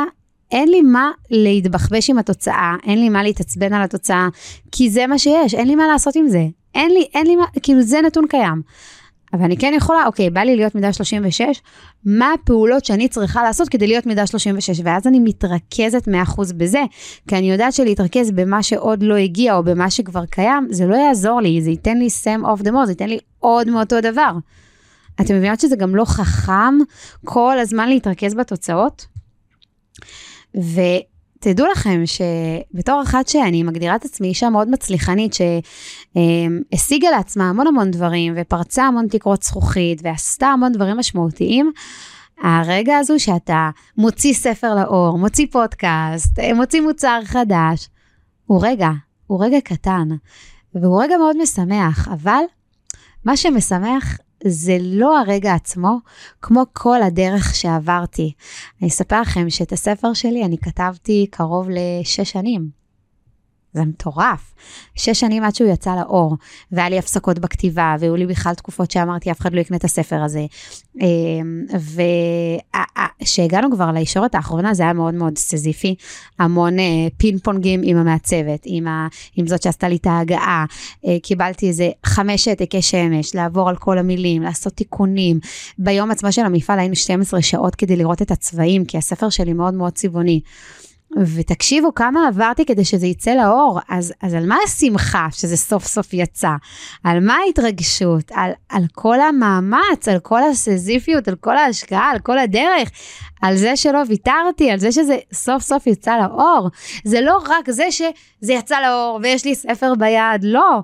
אין 0.51 0.69
לי 0.69 0.81
מה 0.81 1.11
להתבחבש 1.29 2.09
עם 2.09 2.17
התוצאה, 2.17 2.75
אין 2.83 2.99
לי 2.99 3.09
מה 3.09 3.23
להתעצבן 3.23 3.73
על 3.73 3.81
התוצאה, 3.81 4.27
כי 4.71 4.89
זה 4.89 5.07
מה 5.07 5.19
שיש, 5.19 5.53
אין 5.53 5.67
לי 5.67 5.75
מה 5.75 5.87
לעשות 5.87 6.15
עם 6.15 6.27
זה. 6.27 6.47
אין 6.75 6.91
לי, 6.91 7.07
אין 7.13 7.27
לי 7.27 7.35
מה, 7.35 7.45
כאילו 7.63 7.81
זה 7.81 8.01
נתון 8.01 8.27
קיים. 8.29 8.61
אבל 9.33 9.43
אני 9.43 9.57
כן 9.57 9.73
יכולה, 9.75 10.05
אוקיי, 10.05 10.29
בא 10.29 10.41
לי 10.41 10.55
להיות 10.55 10.75
מידה 10.75 10.93
36, 10.93 11.61
מה 12.05 12.33
הפעולות 12.33 12.85
שאני 12.85 13.07
צריכה 13.07 13.43
לעשות 13.43 13.69
כדי 13.69 13.87
להיות 13.87 14.05
מידה 14.05 14.27
36? 14.27 14.79
ואז 14.83 15.07
אני 15.07 15.19
מתרכזת 15.19 16.07
100% 16.07 16.53
בזה, 16.57 16.83
כי 17.27 17.37
אני 17.37 17.51
יודעת 17.51 17.73
שלהתרכז 17.73 18.31
במה 18.31 18.63
שעוד 18.63 19.03
לא 19.03 19.15
הגיע 19.15 19.55
או 19.55 19.63
במה 19.63 19.89
שכבר 19.89 20.25
קיים, 20.25 20.67
זה 20.71 20.85
לא 20.85 20.95
יעזור 20.95 21.41
לי, 21.41 21.61
זה 21.61 21.69
ייתן 21.69 21.97
לי 21.97 22.07
same 22.23 22.45
of 22.45 22.63
the 22.63 22.71
more, 22.71 22.85
זה 22.85 22.91
ייתן 22.91 23.09
לי 23.09 23.19
עוד 23.39 23.69
מאותו 23.69 24.01
דבר. 24.01 24.31
אתם 25.21 25.35
מבינות 25.35 25.59
שזה 25.59 25.75
גם 25.75 25.95
לא 25.95 26.05
חכם 26.05 26.77
כל 27.25 27.59
הזמן 27.59 27.89
להתרכז 27.89 28.33
בתוצאות? 28.35 29.05
ו... 30.57 30.81
תדעו 31.39 31.67
לכם 31.67 32.01
שבתור 32.05 33.01
אחת 33.01 33.27
שאני 33.27 33.63
מגדירה 33.63 33.95
את 33.95 34.05
עצמי 34.05 34.27
אישה 34.27 34.49
מאוד 34.49 34.69
מצליחנית 34.69 35.33
שהשיגה 35.33 37.09
לעצמה 37.09 37.49
המון 37.49 37.67
המון 37.67 37.91
דברים 37.91 38.33
ופרצה 38.37 38.83
המון 38.83 39.07
תקרות 39.07 39.43
זכוכית 39.43 40.01
ועשתה 40.03 40.47
המון 40.47 40.71
דברים 40.71 40.97
משמעותיים, 40.97 41.71
הרגע 42.41 42.97
הזו 42.97 43.19
שאתה 43.19 43.69
מוציא 43.97 44.33
ספר 44.33 44.75
לאור, 44.75 45.17
מוציא 45.17 45.47
פודקאסט, 45.51 46.39
מוציא 46.55 46.81
מוצר 46.81 47.19
חדש, 47.25 47.89
הוא 48.45 48.65
רגע, 48.65 48.89
הוא 49.27 49.45
רגע 49.45 49.61
קטן 49.61 50.07
והוא 50.75 51.03
רגע 51.03 51.17
מאוד 51.17 51.37
משמח, 51.41 52.07
אבל 52.07 52.41
מה 53.25 53.37
שמשמח 53.37 54.17
זה 54.45 54.77
לא 54.81 55.19
הרגע 55.19 55.53
עצמו, 55.53 55.97
כמו 56.41 56.63
כל 56.73 57.01
הדרך 57.01 57.55
שעברתי. 57.55 58.33
אני 58.81 58.89
אספר 58.89 59.21
לכם 59.21 59.49
שאת 59.49 59.71
הספר 59.71 60.13
שלי 60.13 60.45
אני 60.45 60.57
כתבתי 60.57 61.27
קרוב 61.31 61.67
לשש 61.69 62.31
שנים. 62.31 62.78
זה 63.73 63.85
מטורף. 63.85 64.53
שש 64.95 65.19
שנים 65.19 65.43
עד 65.43 65.55
שהוא 65.55 65.69
יצא 65.69 65.95
לאור, 65.95 66.37
והיה 66.71 66.89
לי 66.89 66.99
הפסקות 66.99 67.39
בכתיבה, 67.39 67.95
והיו 67.99 68.15
לי 68.15 68.25
בכלל 68.27 68.53
תקופות 68.53 68.91
שאמרתי, 68.91 69.31
אף 69.31 69.39
אחד 69.39 69.53
לא 69.53 69.59
יקנה 69.59 69.77
את 69.77 69.83
הספר 69.83 70.23
הזה. 70.23 70.45
אמ, 71.01 71.65
וכשהגענו 73.21 73.71
כבר 73.71 73.91
לישורת 73.91 74.35
האחרונה, 74.35 74.73
זה 74.73 74.83
היה 74.83 74.93
מאוד 74.93 75.13
מאוד 75.13 75.37
סזיפי. 75.37 75.95
המון 76.39 76.79
אה, 76.79 77.07
פינג 77.17 77.39
פונגים 77.43 77.81
עם 77.83 77.97
המעצבת, 77.97 78.61
עם, 78.65 78.87
ה... 78.87 79.07
עם 79.35 79.47
זאת 79.47 79.61
שעשתה 79.61 79.89
לי 79.89 79.95
את 79.95 80.07
ההגעה. 80.07 80.65
אה, 81.07 81.17
קיבלתי 81.23 81.67
איזה 81.67 81.89
חמש 82.05 82.47
העתקי 82.47 82.81
שמש, 82.81 83.35
לעבור 83.35 83.69
על 83.69 83.75
כל 83.75 83.97
המילים, 83.97 84.41
לעשות 84.41 84.73
תיקונים. 84.73 85.39
ביום 85.77 86.11
עצמו 86.11 86.31
של 86.31 86.45
המפעל 86.45 86.79
היינו 86.79 86.95
12 86.95 87.41
שעות 87.41 87.75
כדי 87.75 87.95
לראות 87.95 88.21
את 88.21 88.31
הצבעים, 88.31 88.85
כי 88.85 88.97
הספר 88.97 89.29
שלי 89.29 89.53
מאוד 89.53 89.73
מאוד 89.73 89.93
צבעוני. 89.93 90.41
ותקשיבו 91.17 91.93
כמה 91.93 92.27
עברתי 92.27 92.65
כדי 92.65 92.85
שזה 92.85 93.07
יצא 93.07 93.31
לאור, 93.31 93.79
אז, 93.89 94.13
אז 94.21 94.33
על 94.33 94.45
מה 94.45 94.57
השמחה 94.65 95.27
שזה 95.31 95.57
סוף 95.57 95.85
סוף 95.85 96.13
יצא? 96.13 96.51
על 97.03 97.19
מה 97.19 97.35
ההתרגשות? 97.45 98.31
על, 98.31 98.51
על 98.69 98.83
כל 98.93 99.21
המאמץ, 99.21 100.07
על 100.07 100.19
כל 100.19 100.43
הסזיפיות, 100.43 101.27
על 101.27 101.35
כל 101.35 101.57
ההשקעה, 101.57 102.11
על 102.11 102.19
כל 102.19 102.37
הדרך, 102.39 102.91
על 103.41 103.57
זה 103.57 103.75
שלא 103.75 103.99
ויתרתי, 104.07 104.71
על 104.71 104.79
זה 104.79 104.91
שזה 104.91 105.17
סוף 105.33 105.63
סוף 105.63 105.87
יצא 105.87 106.17
לאור. 106.17 106.69
זה 107.03 107.21
לא 107.21 107.37
רק 107.47 107.69
זה 107.69 107.91
שזה 107.91 108.53
יצא 108.53 108.75
לאור 108.79 109.19
ויש 109.23 109.45
לי 109.45 109.55
ספר 109.55 109.93
ביד, 109.95 110.43
לא. 110.43 110.81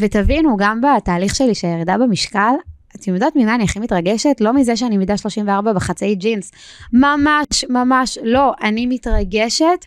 ותבינו, 0.00 0.56
גם 0.56 0.80
בתהליך 0.80 1.34
שלי 1.34 1.54
של 1.54 1.68
ירידה 1.68 1.98
במשקל, 1.98 2.54
אתם 3.00 3.14
יודעות 3.14 3.36
ממה 3.36 3.54
אני 3.54 3.64
הכי 3.64 3.78
מתרגשת? 3.78 4.36
לא 4.40 4.52
מזה 4.52 4.76
שאני 4.76 4.96
מידה 4.96 5.16
34 5.16 5.72
בחצאי 5.72 6.14
ג'ינס. 6.14 6.52
ממש, 6.92 7.64
ממש 7.68 8.18
לא. 8.22 8.52
אני 8.62 8.86
מתרגשת 8.86 9.86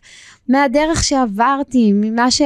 מהדרך 0.50 1.04
שעברתי, 1.04 1.92
ממה 1.94 2.32
ש... 2.32 2.42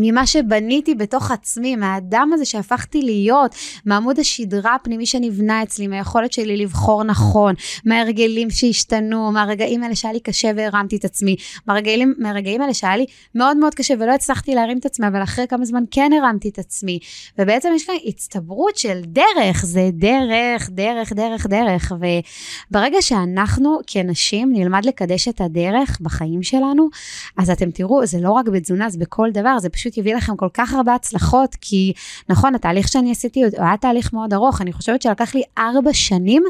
ממה 0.00 0.26
שבניתי 0.26 0.94
בתוך 0.94 1.30
עצמי, 1.30 1.76
מהאדם 1.76 2.30
הזה 2.34 2.44
שהפכתי 2.44 3.02
להיות, 3.02 3.54
מעמוד 3.86 4.18
השדרה 4.18 4.74
הפנימי 4.74 5.06
שנבנה 5.06 5.62
אצלי, 5.62 5.86
מהיכולת 5.86 6.32
שלי 6.32 6.56
לבחור 6.56 7.04
נכון, 7.04 7.54
מהרגלים 7.84 8.50
שהשתנו, 8.50 9.32
מהרגעים 9.32 9.82
האלה 9.82 9.94
שהיה 9.94 10.12
לי 10.12 10.20
קשה 10.20 10.50
והרמתי 10.56 10.96
את 10.96 11.04
עצמי, 11.04 11.36
מהרגעים, 11.66 12.14
מהרגעים 12.18 12.60
האלה 12.60 12.74
שהיה 12.74 12.96
לי 12.96 13.06
מאוד 13.34 13.56
מאוד 13.56 13.74
קשה 13.74 13.94
ולא 13.98 14.12
הצלחתי 14.12 14.54
להרים 14.54 14.78
את 14.78 14.86
עצמי, 14.86 15.06
אבל 15.06 15.22
אחרי 15.22 15.46
כמה 15.48 15.64
זמן 15.64 15.82
כן 15.90 16.10
הרמתי 16.12 16.48
את 16.48 16.58
עצמי. 16.58 16.98
ובעצם 17.38 17.68
יש 17.76 17.86
כאן 17.86 17.94
הצטברות 18.06 18.76
של 18.76 19.00
דרך, 19.06 19.64
זה 19.64 19.90
דרך, 19.92 20.70
דרך, 20.70 21.12
דרך, 21.12 21.46
דרך. 21.46 21.92
וברגע 22.70 23.02
שאנחנו 23.02 23.78
כנשים 23.86 24.52
נלמד 24.52 24.84
לקדש 24.84 25.28
את 25.28 25.40
הדרך 25.40 25.98
בחיים 26.00 26.42
שלנו, 26.42 26.88
אז 27.36 27.50
אתם 27.50 27.70
תראו, 27.70 28.06
זה 28.06 28.20
לא 28.20 28.30
רק 28.30 28.48
בתזונה, 28.48 28.90
זה 28.90 28.98
בכל 28.98 29.30
דבר, 29.32 29.58
זה 29.58 29.68
פשוט 29.68 29.89
יביא 29.98 30.14
לכם 30.14 30.36
כל 30.36 30.48
כך 30.54 30.74
הרבה 30.74 30.94
הצלחות, 30.94 31.56
כי 31.60 31.92
נכון, 32.28 32.54
התהליך 32.54 32.88
שאני 32.88 33.12
עשיתי 33.12 33.42
הוא 33.42 33.50
היה 33.58 33.76
תהליך 33.76 34.12
מאוד 34.12 34.32
ארוך, 34.32 34.60
אני 34.60 34.72
חושבת 34.72 35.02
שלקח 35.02 35.34
לי 35.34 35.42
ארבע 35.58 35.92
שנים 35.92 36.42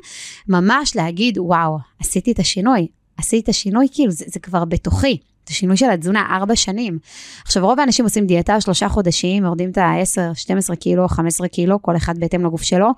ממש 0.48 0.96
להגיד, 0.96 1.38
וואו, 1.38 1.78
עשיתי 2.00 2.32
את 2.32 2.38
השינוי, 2.38 2.86
עשיתי 3.16 3.42
את 3.42 3.48
השינוי, 3.48 3.86
כאילו, 3.92 4.12
זה, 4.12 4.24
זה 4.28 4.40
כבר 4.40 4.64
בתוכי. 4.64 5.18
את 5.44 5.48
השינוי 5.48 5.76
של 5.76 5.90
התזונה, 5.90 6.26
ארבע 6.30 6.56
שנים. 6.56 6.98
עכשיו, 7.42 7.66
רוב 7.66 7.80
האנשים 7.80 8.04
עושים 8.04 8.26
דיאטה 8.26 8.60
שלושה 8.60 8.88
חודשים, 8.88 9.44
יורדים 9.44 9.70
את 9.70 9.78
ה-10, 9.78 10.34
12 10.34 10.76
קילו, 10.76 11.08
15 11.08 11.48
קילו, 11.48 11.82
כל 11.82 11.96
אחד 11.96 12.18
בהתאם 12.18 12.44
לגוף 12.44 12.62
שלו. 12.62 12.88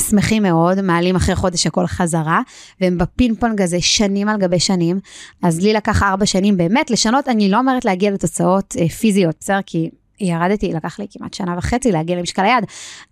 שמחים 0.00 0.42
מאוד, 0.42 0.80
מעלים 0.80 1.16
אחרי 1.16 1.34
חודש 1.34 1.66
הכל 1.66 1.86
חזרה, 1.86 2.40
והם 2.80 2.98
בפינג 2.98 3.38
פונג 3.40 3.62
הזה 3.62 3.80
שנים 3.80 4.28
על 4.28 4.38
גבי 4.38 4.60
שנים. 4.60 5.00
אז 5.42 5.60
לי 5.60 5.72
לקח 5.72 6.02
ארבע 6.02 6.26
שנים 6.26 6.56
באמת 6.56 6.90
לשנות, 6.90 7.28
אני 7.28 7.50
לא 7.50 7.58
אומרת 7.58 7.84
להגיע 7.84 8.10
לתוצאות 8.10 8.74
אה, 8.78 8.88
פיזיות, 8.88 9.36
בסדר? 9.40 9.60
כי 9.66 9.90
ירדתי, 10.20 10.72
לקח 10.72 10.98
לי 10.98 11.06
כמעט 11.10 11.34
שנה 11.34 11.54
וחצי 11.58 11.92
להגיע 11.92 12.16
למשקל 12.16 12.42
היד, 12.42 12.64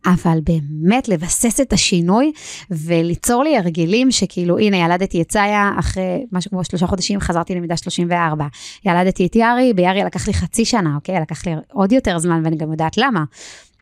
אבל 0.06 0.38
באמת 0.44 1.08
לבסס 1.08 1.60
את 1.60 1.72
השינוי 1.72 2.32
וליצור 2.70 3.44
לי 3.44 3.56
הרגלים 3.56 4.10
שכאילו, 4.10 4.58
הנה, 4.58 4.76
ילדתי 4.76 5.22
את 5.22 5.32
סאיה, 5.32 5.70
אחרי 5.78 6.26
משהו 6.32 6.50
כמו 6.50 6.64
שלושה 6.64 6.86
חודשים 6.86 7.20
חזרתי 7.20 7.54
למידה 7.54 7.76
34. 7.76 8.46
ילדתי 8.84 9.26
את 9.26 9.36
יארי, 9.36 9.72
ביארי 9.74 10.04
לקח 10.04 10.26
לי 10.26 10.34
חצי 10.34 10.64
שנה, 10.64 10.94
אוקיי? 10.94 11.20
לקח 11.20 11.46
לי 11.46 11.52
עוד 11.72 11.92
יותר 11.92 12.18
זמן 12.18 12.40
ואני 12.44 12.56
גם 12.56 12.70
יודעת 12.70 12.98
למה. 12.98 13.24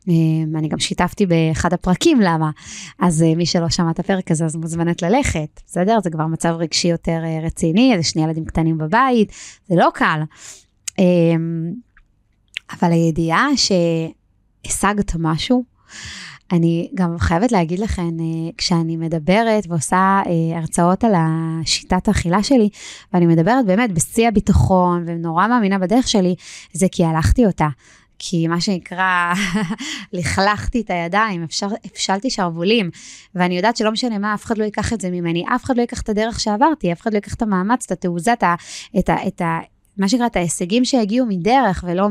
אמ, 0.09 0.57
אני 0.57 0.69
גם 0.69 0.79
שיתפתי 0.79 1.27
באחד 1.27 1.73
הפרקים 1.73 2.21
למה, 2.21 2.51
אז 2.99 3.23
אה, 3.23 3.35
מי 3.35 3.47
שלא 3.47 3.69
שמע 3.69 3.91
את 3.91 3.99
הפרק 3.99 4.31
הזה 4.31 4.45
אז 4.45 4.57
מוזמנת 4.57 5.03
ללכת, 5.03 5.61
בסדר? 5.67 5.99
זה 6.03 6.11
כבר 6.11 6.27
מצב 6.27 6.55
רגשי 6.59 6.89
יותר 6.89 7.21
אה, 7.25 7.41
רציני, 7.47 7.93
זה 7.97 8.03
שני 8.03 8.25
ילדים 8.25 8.45
קטנים 8.45 8.79
בבית, 8.79 9.33
זה 9.69 9.77
לא 9.77 9.89
קל. 9.95 10.21
אמ, 10.99 11.73
אבל 12.81 12.93
הידיעה 12.93 13.47
שהשגת 13.57 15.13
משהו, 15.19 15.65
אני 16.53 16.91
גם 16.95 17.19
חייבת 17.19 17.53
להגיד 17.53 17.79
לכם, 17.79 18.03
אה, 18.21 18.51
כשאני 18.59 18.97
מדברת 18.97 19.65
ועושה 19.69 20.23
הרצאות 20.57 21.05
על 21.05 21.13
השיטת 21.17 22.09
האכילה 22.09 22.43
שלי, 22.43 22.69
ואני 23.13 23.27
מדברת 23.27 23.67
באמת 23.67 23.93
בשיא 23.93 24.29
הביטחון 24.29 25.05
ונורא 25.07 25.49
מאמינה 25.49 25.79
בדרך 25.79 26.09
שלי, 26.09 26.35
זה 26.73 26.87
כי 26.93 27.05
הלכתי 27.05 27.47
אותה. 27.47 27.69
כי 28.25 28.49
מה 28.49 28.61
שנקרא, 28.61 29.33
לכלכתי 30.13 30.81
את 30.81 30.91
הידיים, 30.91 31.43
אפשר, 31.43 31.67
הפשלתי 31.85 32.31
שרוולים, 32.31 32.91
ואני 33.35 33.57
יודעת 33.57 33.77
שלא 33.77 33.91
משנה 33.91 34.19
מה, 34.19 34.35
אף 34.35 34.45
אחד 34.45 34.59
לא 34.59 34.65
ייקח 34.65 34.93
את 34.93 35.01
זה 35.01 35.11
ממני, 35.11 35.45
אף 35.55 35.65
אחד 35.65 35.77
לא 35.77 35.81
ייקח 35.81 36.01
את 36.01 36.09
הדרך 36.09 36.41
שעברתי, 36.41 36.93
אף 36.93 37.01
אחד 37.01 37.13
לא 37.13 37.17
ייקח 37.17 37.35
את 37.35 37.43
המאמץ, 37.43 37.85
את 37.87 37.93
התעוזה, 37.93 38.33
את 38.33 38.43
ה... 38.43 38.55
את 38.99 39.09
ה, 39.09 39.17
את 39.27 39.41
ה 39.41 39.59
מה 39.97 40.09
שנקרא, 40.09 40.27
את 40.27 40.37
ההישגים 40.37 40.85
שהגיעו 40.85 41.27
מדרך 41.27 41.85
ולא 41.87 42.09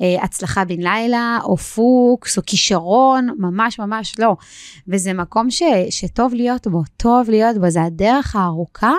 מהצלחה 0.00 0.64
בן 0.64 0.80
לילה, 0.80 1.38
או 1.44 1.56
פוקס, 1.56 2.38
או 2.38 2.42
כישרון, 2.46 3.28
ממש 3.38 3.78
ממש 3.78 4.14
לא. 4.18 4.36
וזה 4.88 5.12
מקום 5.12 5.50
ש, 5.50 5.62
שטוב 5.90 6.34
להיות 6.34 6.66
בו, 6.66 6.82
טוב 6.96 7.30
להיות 7.30 7.58
בו, 7.58 7.70
זה 7.70 7.82
הדרך 7.82 8.36
הארוכה 8.36 8.92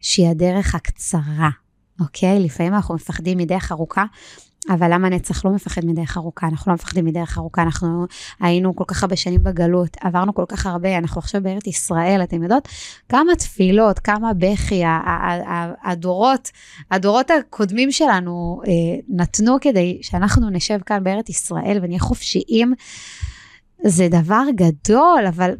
שהיא 0.00 0.28
הדרך 0.28 0.74
הקצרה, 0.74 1.50
אוקיי? 2.00 2.40
לפעמים 2.40 2.74
אנחנו 2.74 2.94
מפחדים 2.94 3.38
מדרך 3.38 3.72
ארוכה, 3.72 4.04
אבל 4.70 4.94
למה 4.94 5.08
נצח 5.08 5.44
לא 5.44 5.50
מפחד 5.50 5.84
מדרך 5.84 6.16
ארוכה? 6.16 6.46
אנחנו 6.46 6.70
לא 6.70 6.74
מפחדים 6.74 7.04
מדרך 7.04 7.38
ארוכה, 7.38 7.62
אנחנו 7.62 8.06
היינו 8.40 8.76
כל 8.76 8.84
כך 8.86 9.02
הרבה 9.02 9.16
שנים 9.16 9.42
בגלות, 9.42 9.96
עברנו 10.00 10.34
כל 10.34 10.44
כך 10.48 10.66
הרבה, 10.66 10.98
אנחנו 10.98 11.18
עכשיו 11.18 11.42
בארץ 11.42 11.66
ישראל, 11.66 12.20
אתם 12.22 12.42
יודעות? 12.42 12.68
כמה 13.08 13.34
תפילות, 13.38 13.98
כמה 13.98 14.32
בכי, 14.34 14.82
הדורות, 15.84 16.50
הדורות 16.90 17.30
הקודמים 17.30 17.92
שלנו 17.92 18.60
אה, 18.66 18.72
נתנו 19.08 19.56
כדי 19.60 19.98
שאנחנו 20.02 20.50
נשב 20.50 20.78
כאן 20.86 21.04
בארץ 21.04 21.28
ישראל 21.28 21.78
ונהיה 21.82 22.00
חופשיים. 22.00 22.74
זה 23.84 24.08
דבר 24.08 24.42
גדול, 24.54 25.26
אבל 25.28 25.54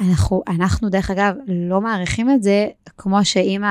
אנחנו, 0.00 0.42
אנחנו 0.48 0.88
דרך 0.88 1.10
אגב 1.10 1.34
לא 1.48 1.80
מעריכים 1.80 2.30
את 2.30 2.42
זה 2.42 2.68
כמו 2.96 3.24
שאם 3.24 3.62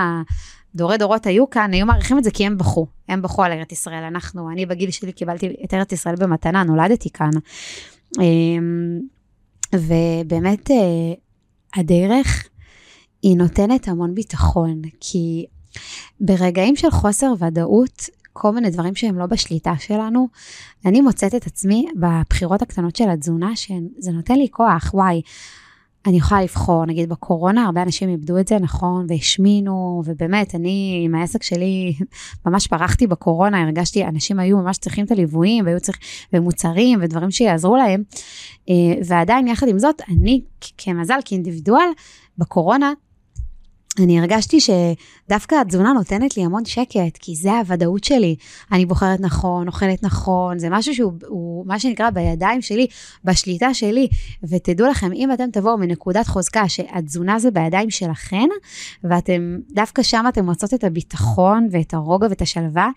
דורי 0.76 0.98
דורות 0.98 1.26
היו 1.26 1.50
כאן, 1.50 1.74
היו 1.74 1.86
מעריכים 1.86 2.18
את 2.18 2.24
זה 2.24 2.32
כי 2.32 2.46
הם 2.46 2.58
בכו. 2.58 2.88
הם 3.10 3.22
בכו 3.22 3.44
על 3.44 3.52
ארץ 3.52 3.72
ישראל. 3.72 4.04
אנחנו, 4.04 4.50
אני 4.52 4.66
בגיל 4.66 4.92
שלי 4.92 5.12
קיבלתי 5.12 5.56
את 5.66 5.74
ארץ 5.74 5.92
ישראל 5.92 6.16
במתנה, 6.16 6.64
נולדתי 6.64 7.10
כאן. 7.10 7.30
אמ, 8.20 9.00
ובאמת, 9.74 10.72
אה, 10.72 11.14
הדרך 11.76 12.48
היא 13.22 13.38
נותנת 13.38 13.88
המון 13.88 14.16
ביטחון, 14.16 14.82
כי 15.00 15.46
ברגעים 16.20 16.76
של 16.76 16.92
חוסר 16.92 17.34
ודאות, 17.40 18.10
כל 18.34 18.52
מיני 18.52 18.70
דברים 18.70 18.96
שהם 18.96 19.20
לא 19.20 19.26
בשליטה 19.26 19.74
שלנו, 19.80 20.28
אני 20.86 21.02
מוצאת 21.02 21.36
את 21.36 21.48
עצמי 21.48 21.86
בבחירות 21.96 22.62
הקטנות 22.62 22.96
של 22.96 23.10
התזונה, 23.10 23.56
שזה 23.56 24.12
נותן 24.14 24.36
לי 24.36 24.48
כוח, 24.52 24.92
וואי, 24.94 25.22
אני 26.06 26.18
יכולה 26.18 26.42
לבחור, 26.42 26.86
נגיד 26.86 27.10
בקורונה 27.10 27.66
הרבה 27.66 27.82
אנשים 27.82 28.10
איבדו 28.10 28.40
את 28.40 28.48
זה, 28.48 28.60
נכון, 28.60 29.06
והשמינו, 29.10 30.02
ובאמת, 30.06 30.56
אני 30.56 31.02
עם 31.06 31.16
העסק 31.16 31.44
שלי 31.44 31.94
ממש 32.46 32.68
פרחתי 32.68 33.08
בקורונה, 33.08 33.64
הרגשתי, 33.64 34.06
אנשים 34.06 34.40
היו 34.40 34.58
ממש 34.58 34.78
צריכים 34.78 35.06
את 35.06 35.12
הליוויים, 35.12 35.66
והיו 35.66 35.80
צריכים, 35.80 36.04
ומוצרים 36.34 37.00
ודברים 37.02 37.32
שיעזרו 37.32 37.76
להם, 37.76 38.04
אה, 38.70 38.74
ועדיין 39.06 39.48
יחד 39.48 39.68
עם 39.68 39.80
זאת, 39.80 40.02
אני 40.10 40.42
כמזל, 40.78 41.20
כאינדיבידואל, 41.26 41.90
בקורונה 42.38 42.94
אני 44.00 44.20
הרגשתי 44.20 44.58
שדווקא 44.60 45.56
התזונה 45.56 45.94
נותנת 45.94 46.38
לי 46.38 46.44
המון 46.46 46.66
שקט, 46.66 47.18
כי 47.20 47.36
זה 47.36 47.52
הוודאות 47.52 48.04
שלי. 48.04 48.36
אני 48.72 48.86
בוחרת 48.86 49.20
נכון, 49.20 49.68
אוכלת 49.68 50.04
נכון, 50.04 50.60
זה 50.60 50.68
משהו 50.70 50.96
שהוא 50.96 51.14
הוא, 51.28 51.68
מה 51.68 51.80
שנקרא 51.80 52.10
בידיים 52.10 52.62
שלי, 52.62 52.88
בשליטה 53.24 53.74
שלי. 53.74 54.08
ותדעו 54.44 54.88
לכם, 54.88 55.14
אם 55.14 55.32
אתם 55.34 55.50
תבואו 55.52 55.78
מנקודת 55.78 56.28
חוזקה 56.28 56.70
שהתזונה 56.70 57.40
זה 57.40 57.52
בידיים 57.52 57.90
שלכן, 57.90 58.48
ואתם, 59.04 59.58
דווקא 59.72 60.04
שם 60.04 60.26
אתם 60.30 60.46
מוצאות 60.46 60.74
את 60.74 60.84
הביטחון 60.84 61.68
ואת 61.72 61.94
הרוגע 61.94 62.28
ואת 62.30 62.42
השלווה, 62.42 62.90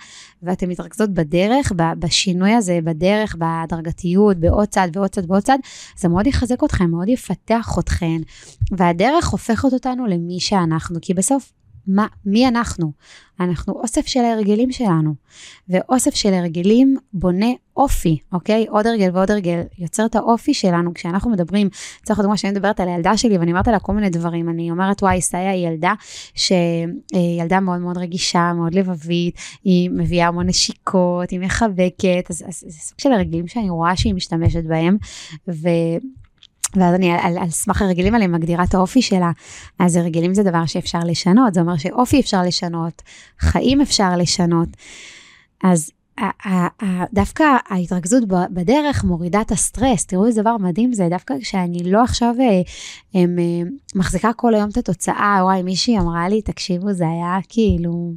ואתם 0.42 0.68
מתרכזות 0.68 1.10
בדרך, 1.10 1.72
בשינוי 1.98 2.52
הזה, 2.52 2.78
בדרך, 2.84 3.36
בהדרגתיות, 3.38 4.36
בעוד 4.36 4.68
צד 4.68 4.88
ועוד 4.92 5.10
צד 5.10 5.30
ועוד 5.30 5.42
צד, 5.42 5.58
זה 5.96 6.08
מאוד 6.08 6.26
יחזק 6.26 6.64
אתכם, 6.64 6.90
מאוד 6.90 7.08
יפתח 7.08 7.76
אתכם, 7.78 8.16
והדרך 8.72 9.28
הופכת 9.28 9.72
אותנו 9.72 10.06
למי 10.06 10.40
שאנחנו, 10.40 10.83
כי 11.02 11.14
בסוף 11.14 11.52
מה, 11.86 12.06
מי 12.26 12.48
אנחנו? 12.48 12.92
אנחנו 13.40 13.72
אוסף 13.72 14.06
של 14.06 14.20
ההרגלים 14.20 14.72
שלנו, 14.72 15.14
ואוסף 15.68 16.14
של 16.14 16.34
הרגלים 16.34 16.96
בונה 17.12 17.46
אופי, 17.76 18.18
אוקיי? 18.32 18.66
עוד 18.68 18.86
הרגל 18.86 19.10
ועוד 19.12 19.30
הרגל 19.30 19.62
יוצר 19.78 20.06
את 20.06 20.14
האופי 20.14 20.54
שלנו. 20.54 20.94
כשאנחנו 20.94 21.30
מדברים, 21.30 21.68
צריך 22.04 22.18
לדוגמה 22.18 22.36
שאני 22.36 22.52
מדברת 22.52 22.80
על 22.80 22.88
הילדה 22.88 23.16
שלי 23.16 23.38
ואני 23.38 23.50
אומרת 23.50 23.68
עליה 23.68 23.80
כל 23.80 23.92
מיני 23.92 24.10
דברים, 24.10 24.48
אני 24.48 24.70
אומרת, 24.70 25.02
וואי, 25.02 25.20
סאיה 25.20 25.50
היא 25.50 25.68
ילדה 25.68 25.94
שהיא 26.34 27.40
ילדה 27.40 27.60
מאוד 27.60 27.80
מאוד 27.80 27.98
רגישה, 27.98 28.52
מאוד 28.52 28.74
לבבית, 28.74 29.38
היא 29.64 29.90
מביאה 29.90 30.28
המון 30.28 30.46
נשיקות, 30.46 31.30
היא 31.30 31.40
מחבקת, 31.40 32.30
אז, 32.30 32.44
אז 32.48 32.64
זה 32.66 32.80
סוג 32.80 32.98
של 32.98 33.12
הרגלים 33.12 33.48
שאני 33.48 33.70
רואה 33.70 33.96
שהיא 33.96 34.14
משתמשת 34.14 34.64
בהם, 34.64 34.96
ו... 35.48 35.68
ואז 36.76 36.95
אני 36.95 37.12
על, 37.12 37.38
על 37.38 37.50
סמך 37.50 37.83
הרגלים 37.83 38.14
האלה 38.14 38.26
מגדירה 38.26 38.64
את 38.64 38.75
האופי 38.75 39.02
שלה. 39.02 39.31
אז 39.78 39.97
הרגלים 39.97 40.35
זה 40.35 40.43
דבר 40.43 40.66
שאפשר 40.66 41.00
לשנות, 41.04 41.54
זה 41.54 41.61
אומר 41.61 41.76
שאופי 41.76 42.21
אפשר 42.21 42.43
לשנות, 42.43 43.02
חיים 43.40 43.81
אפשר 43.81 44.16
לשנות. 44.16 44.69
אז 45.64 45.90
דווקא 47.12 47.45
ההתרכזות 47.69 48.25
בדרך 48.28 49.04
מורידה 49.04 49.40
את 49.40 49.52
הסטרס, 49.52 50.07
תראו 50.07 50.26
איזה 50.26 50.43
דבר 50.43 50.57
מדהים 50.57 50.93
זה, 50.93 51.09
דווקא 51.11 51.35
כשאני 51.40 51.90
לא 51.90 52.02
עכשיו 52.02 52.35
אה, 52.40 52.61
הם, 53.21 53.38
אה, 53.38 53.71
מחזיקה 53.95 54.33
כל 54.33 54.54
היום 54.54 54.71
את 54.71 54.76
התוצאה, 54.76 55.38
וואי, 55.43 55.62
מישהי 55.62 55.99
אמרה 55.99 56.28
לי, 56.28 56.43
תקשיבו, 56.43 56.93
זה 56.93 57.09
היה 57.09 57.38
כאילו... 57.49 58.12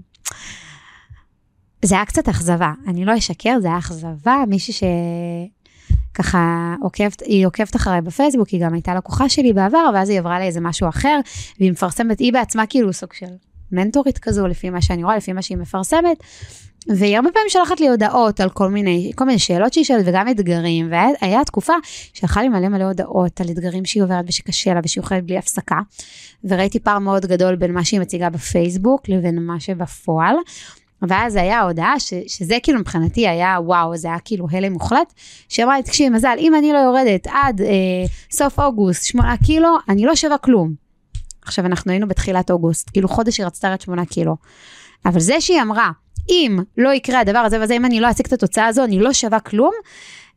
זה 1.86 1.96
היה 1.96 2.06
קצת 2.06 2.30
אכזבה, 2.30 2.74
אני 2.88 3.06
לא 3.06 3.18
אשקר, 3.18 3.58
זה 3.62 3.68
היה 3.68 3.78
אכזבה, 3.78 4.44
מישהי 4.48 4.74
ש... 4.74 4.84
ככה 6.18 6.76
עוקבת, 6.82 7.22
היא 7.22 7.48
עוקבת 7.48 7.76
אחריי 7.76 8.02
בפייסבוק, 8.02 8.50
היא 8.50 8.66
גם 8.66 8.74
הייתה 8.74 8.96
לקוחה 8.96 9.30
שלי 9.30 9.54
בעבר, 9.54 9.90
ואז 9.94 10.10
היא 10.10 10.20
עברה 10.20 10.40
לאיזה 10.40 10.62
משהו 10.62 10.90
אחר, 10.90 11.20
והיא 11.60 11.72
מפרסמת, 11.72 12.20
היא 12.20 12.34
בעצמה 12.34 12.66
כאילו 12.66 12.94
סוג 12.94 13.14
של 13.14 13.26
מנטורית 13.72 14.18
כזו, 14.18 14.48
לפי 14.48 14.70
מה 14.70 14.82
שאני 14.82 15.04
רואה, 15.04 15.18
לפי 15.18 15.34
מה 15.34 15.42
שהיא 15.42 15.58
מפרסמת. 15.58 16.18
והיא 16.90 17.16
הרבה 17.16 17.30
פעמים 17.32 17.50
שולחת 17.50 17.80
לי 17.80 17.88
הודעות 17.88 18.40
על 18.40 18.50
כל 18.50 18.70
מיני, 18.70 19.12
כל 19.16 19.26
מיני 19.26 19.40
שאלות 19.40 19.74
שהיא 19.74 19.86
שואלת 19.86 20.04
וגם 20.08 20.30
אתגרים, 20.30 20.92
והיה 20.92 21.46
תקופה 21.46 21.74
שלחה 22.14 22.42
לי 22.42 22.50
מלא 22.50 22.68
מלא 22.68 22.84
הודעות 22.84 23.42
על 23.42 23.50
אתגרים 23.50 23.86
שהיא 23.86 24.04
עוברת 24.04 24.26
ושקשה 24.28 24.74
לה 24.74 24.80
ושהיא 24.84 25.02
אוכלת 25.02 25.24
בלי 25.24 25.38
הפסקה, 25.38 25.80
וראיתי 26.44 26.80
פער 26.80 27.00
מאוד 27.00 27.26
גדול 27.26 27.56
בין 27.56 27.74
מה 27.74 27.86
שהיא 27.86 28.00
מציגה 28.00 28.30
בפייסבוק 28.30 29.10
לבין 29.10 29.40
מה 29.40 29.60
שבפועל. 29.60 30.36
ואז 31.02 31.36
היה 31.36 31.62
הודעה 31.62 32.00
ש, 32.00 32.14
שזה 32.28 32.58
כאילו 32.64 32.80
מבחינתי 32.80 33.28
היה 33.28 33.58
וואו, 33.60 33.98
זה 33.98 34.08
היה 34.08 34.20
כאילו 34.20 34.48
הלם 34.52 34.74
מוחלט, 34.74 35.14
שאמרה 35.50 35.78
לי, 35.78 35.84
תקשיבי, 35.84 36.10
מזל, 36.10 36.36
אם 36.38 36.56
אני 36.56 36.74
לא 36.74 36.78
יורדת 36.78 37.28
עד 37.28 37.62
אה, 37.62 37.68
סוף 38.32 38.60
אוגוסט, 38.60 39.06
שמונה 39.06 39.38
קילו, 39.38 39.78
אני 39.90 40.06
לא 40.06 40.16
שווה 40.16 40.38
כלום. 40.38 40.74
עכשיו, 41.42 41.66
אנחנו 41.66 41.92
היינו 41.92 42.08
בתחילת 42.08 42.52
אוגוסט, 42.52 42.90
כאילו 42.90 43.08
חודש 43.08 43.38
היא 43.38 43.46
רצתה 43.46 43.68
לרדת 43.68 43.82
שמונה 43.82 44.06
קילו. 44.06 44.36
אבל 45.06 45.20
זה 45.20 45.42
שהיא 45.42 45.62
אמרה, 45.62 45.92
אם 46.30 46.60
לא 46.78 46.94
יקרה 46.94 47.20
הדבר 47.20 47.40
הזה 47.40 47.64
וזה, 47.64 47.74
אם 47.74 47.86
אני 47.86 48.00
לא 48.00 48.12
אשיג 48.12 48.26
את 48.26 48.34
התוצאה 48.34 48.66
הזו, 48.66 48.84
אני 48.84 49.00
לא 49.00 49.14
שווה 49.14 49.40
כלום, 49.40 49.72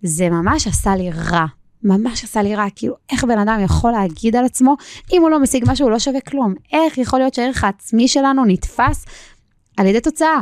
זה 0.02 0.30
ממש 0.30 0.66
עשה 0.66 0.96
לי 0.96 1.10
רע. 1.10 1.46
ממש 1.82 2.24
עשה 2.24 2.42
לי 2.42 2.54
רע, 2.54 2.66
כאילו, 2.76 2.94
איך 3.12 3.24
בן 3.24 3.38
אדם 3.38 3.60
יכול 3.64 3.92
להגיד 3.92 4.36
על 4.36 4.44
עצמו, 4.44 4.76
אם 5.12 5.22
הוא 5.22 5.30
לא 5.30 5.40
משיג 5.40 5.64
משהו, 5.68 5.86
הוא 5.86 5.92
לא 5.92 5.98
שווה 5.98 6.20
כלום. 6.20 6.54
איך 6.72 6.98
יכול 6.98 7.18
להיות 7.18 7.34
שהערך 7.34 7.64
העצמי 7.64 8.08
שלנו 8.08 8.44
נתפס 8.44 9.04
על 9.80 9.86
ידי 9.86 10.00
תוצאה? 10.00 10.40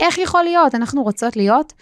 איך 0.00 0.18
יכול 0.18 0.42
להיות? 0.42 0.74
אנחנו 0.74 1.02
רוצות 1.02 1.36
להיות 1.36 1.72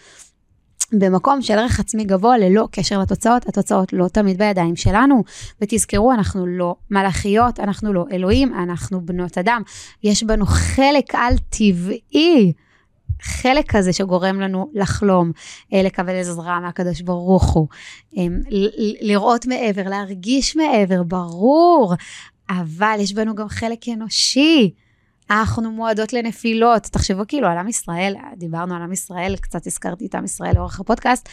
במקום 0.92 1.42
של 1.42 1.58
ערך 1.58 1.80
עצמי 1.80 2.04
גבוה 2.04 2.38
ללא 2.38 2.68
קשר 2.72 2.98
לתוצאות, 2.98 3.48
התוצאות 3.48 3.92
לא 3.92 4.08
תמיד 4.08 4.38
בידיים 4.38 4.76
שלנו. 4.76 5.24
ותזכרו, 5.60 6.12
אנחנו 6.12 6.46
לא 6.46 6.76
מלאכיות, 6.90 7.60
אנחנו 7.60 7.92
לא 7.92 8.04
אלוהים, 8.12 8.54
אנחנו 8.54 9.00
בנות 9.06 9.38
אדם. 9.38 9.62
יש 10.02 10.22
בנו 10.22 10.46
חלק 10.46 11.14
על 11.14 11.34
טבעי. 11.38 12.52
חלק 13.22 13.70
כזה 13.76 13.92
שגורם 13.92 14.40
לנו 14.40 14.70
לחלום, 14.74 15.32
אה, 15.72 15.82
לקבל 15.82 16.20
עזרה 16.20 16.60
מהקדוש 16.60 17.00
ברוך 17.00 17.52
הוא, 17.52 17.68
אה, 18.18 18.26
לראות 19.00 19.46
מעבר, 19.46 19.88
להרגיש 19.88 20.56
מעבר, 20.56 21.02
ברור, 21.02 21.94
אבל 22.50 22.96
יש 23.00 23.12
בנו 23.12 23.34
גם 23.34 23.48
חלק 23.48 23.88
אנושי. 23.88 24.74
אנחנו 25.30 25.70
מועדות 25.70 26.12
לנפילות. 26.12 26.82
תחשבו 26.82 27.22
כאילו 27.28 27.48
על 27.48 27.58
עם 27.58 27.68
ישראל, 27.68 28.14
דיברנו 28.36 28.74
על 28.74 28.82
עם 28.82 28.92
ישראל, 28.92 29.36
קצת 29.36 29.66
הזכרתי 29.66 30.06
את 30.06 30.14
עם 30.14 30.24
ישראל 30.24 30.54
לאורך 30.56 30.80
הפודקאסט. 30.80 31.28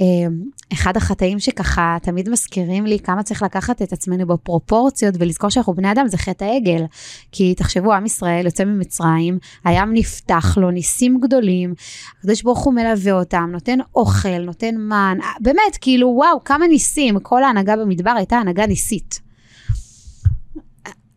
אמ, 0.00 0.42
אחד 0.72 0.96
החטאים 0.96 1.38
שככה 1.38 1.96
תמיד 2.02 2.28
מזכירים 2.28 2.86
לי 2.86 2.98
כמה 2.98 3.22
צריך 3.22 3.42
לקחת 3.42 3.82
את 3.82 3.92
עצמנו 3.92 4.26
בפרופורציות 4.26 5.14
ולזכור 5.18 5.50
שאנחנו 5.50 5.74
בני 5.74 5.92
אדם 5.92 6.08
זה 6.08 6.18
חטא 6.18 6.44
העגל. 6.44 6.84
כי 7.32 7.54
תחשבו, 7.54 7.92
עם 7.92 8.06
ישראל 8.06 8.46
יוצא 8.46 8.64
ממצרים, 8.64 9.38
הים 9.64 9.94
נפתח 9.94 10.58
לו, 10.58 10.70
ניסים 10.70 11.20
גדולים, 11.20 11.74
הקדוש 12.18 12.42
ברוך 12.42 12.58
הוא 12.58 12.74
מלווה 12.74 13.12
אותם, 13.12 13.48
נותן 13.52 13.78
אוכל, 13.94 14.38
נותן 14.38 14.76
מן, 14.76 15.18
באמת, 15.40 15.76
כאילו 15.80 16.08
וואו, 16.16 16.44
כמה 16.44 16.66
ניסים, 16.66 17.20
כל 17.20 17.42
ההנהגה 17.42 17.76
במדבר 17.76 18.10
הייתה 18.10 18.36
הנהגה 18.36 18.66
ניסית. 18.66 19.29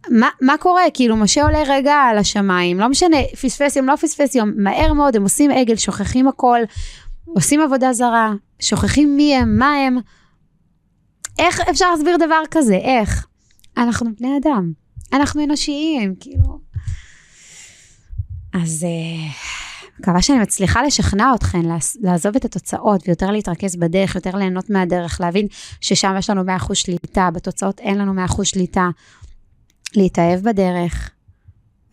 מה, 0.09 0.29
מה 0.41 0.55
קורה? 0.59 0.81
כאילו, 0.93 1.17
משה 1.17 1.43
עולה 1.43 1.63
רגע 1.67 1.93
על 1.93 2.17
השמיים, 2.17 2.79
לא 2.79 2.89
משנה, 2.89 3.17
פספס 3.41 3.75
יום, 3.75 3.87
לא 3.87 3.95
פספס 3.95 4.35
יום, 4.35 4.51
מהר 4.57 4.93
מאוד, 4.93 5.15
הם 5.15 5.23
עושים 5.23 5.51
עגל, 5.51 5.75
שוכחים 5.75 6.27
הכל, 6.27 6.59
עושים 7.25 7.61
עבודה 7.61 7.93
זרה, 7.93 8.33
שוכחים 8.59 9.15
מי 9.15 9.35
הם, 9.35 9.57
מה 9.57 9.73
הם. 9.75 9.97
איך 11.39 11.59
אפשר 11.69 11.91
להסביר 11.91 12.17
דבר 12.17 12.41
כזה? 12.51 12.75
איך? 12.75 13.27
אנחנו 13.77 14.09
בני 14.19 14.37
אדם, 14.37 14.71
אנחנו 15.13 15.43
אנושיים, 15.43 16.15
כאילו. 16.19 16.59
אז 18.53 18.85
uh, 18.85 19.99
מקווה 19.99 20.21
שאני 20.21 20.39
מצליחה 20.39 20.83
לשכנע 20.83 21.31
אתכן 21.35 21.61
לעזוב 22.01 22.35
את 22.35 22.45
התוצאות 22.45 23.07
ויותר 23.07 23.31
להתרכז 23.31 23.75
בדרך, 23.75 24.15
יותר 24.15 24.35
ליהנות 24.35 24.69
מהדרך, 24.69 25.21
להבין 25.21 25.47
ששם 25.81 26.15
יש 26.17 26.29
לנו 26.29 26.41
100% 26.59 26.73
שליטה, 26.73 27.29
בתוצאות 27.33 27.79
אין 27.79 27.97
לנו 27.97 28.25
100% 28.25 28.43
שליטה. 28.43 28.89
להתאהב 29.95 30.39
בדרך, 30.39 31.11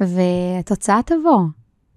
והתוצאה 0.00 1.00
תבוא. 1.06 1.40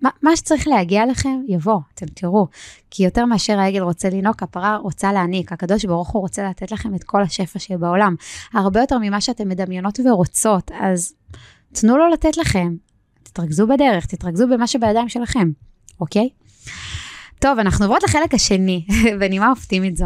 מה, 0.02 0.10
מה 0.22 0.36
שצריך 0.36 0.68
להגיע 0.68 1.06
לכם, 1.06 1.42
יבוא, 1.48 1.80
אתם 1.94 2.06
תראו. 2.06 2.48
כי 2.92 3.04
יותר 3.04 3.26
מאשר 3.26 3.60
העגל 3.60 3.82
רוצה 3.82 4.10
לנהוג, 4.10 4.36
הפרה 4.42 4.78
רוצה 4.78 5.14
להעניק. 5.14 5.52
הקדוש 5.52 5.86
ברוך 5.86 6.10
הוא 6.10 6.22
רוצה 6.22 6.50
לתת 6.50 6.72
לכם 6.72 6.96
את 6.96 7.04
כל 7.04 7.22
השפע 7.22 7.60
שבעולם. 7.60 8.16
הרבה 8.54 8.80
יותר 8.80 8.98
ממה 8.98 9.22
שאתם 9.22 9.50
מדמיינות 9.50 10.00
ורוצות, 10.00 10.72
אז 10.80 11.14
תנו 11.74 11.98
לו 11.98 12.10
לתת 12.10 12.38
לכם. 12.38 12.76
תתרכזו 13.24 13.68
בדרך, 13.68 14.06
תתרכזו 14.06 14.48
במה 14.48 14.68
שבידיים 14.68 15.10
שלכם, 15.10 15.52
אוקיי? 16.00 16.30
טוב, 17.44 17.60
אנחנו 17.60 17.86
עוברות 17.86 18.04
לחלק 18.04 18.34
השני, 18.34 18.86
בנימה 19.20 19.50
אופטימית 19.50 19.98
זו. 19.98 20.06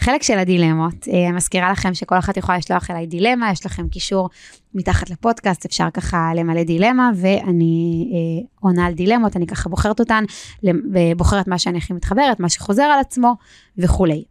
חלק 0.00 0.22
של 0.22 0.38
הדילמות. 0.38 0.94
אני 1.08 1.26
אה, 1.26 1.32
מזכירה 1.32 1.72
לכם 1.72 1.94
שכל 1.94 2.18
אחת 2.18 2.36
יכולה 2.36 2.58
לשלוח 2.58 2.90
אליי 2.90 3.06
דילמה, 3.06 3.50
יש 3.52 3.66
לכם 3.66 3.88
קישור 3.88 4.28
מתחת 4.74 5.10
לפודקאסט, 5.10 5.64
אפשר 5.64 5.88
ככה 5.94 6.30
למלא 6.36 6.62
דילמה, 6.62 7.10
ואני 7.14 8.04
אה, 8.12 8.46
עונה 8.60 8.86
על 8.86 8.92
דילמות, 8.92 9.36
אני 9.36 9.46
ככה 9.46 9.68
בוחרת 9.68 10.00
אותן, 10.00 10.24
ובוחרת 10.64 11.48
מה 11.48 11.58
שאני 11.58 11.78
הכי 11.78 11.92
מתחברת, 11.92 12.40
מה 12.40 12.48
שחוזר 12.48 12.82
על 12.82 13.00
עצמו 13.00 13.34
וכולי. 13.78 14.24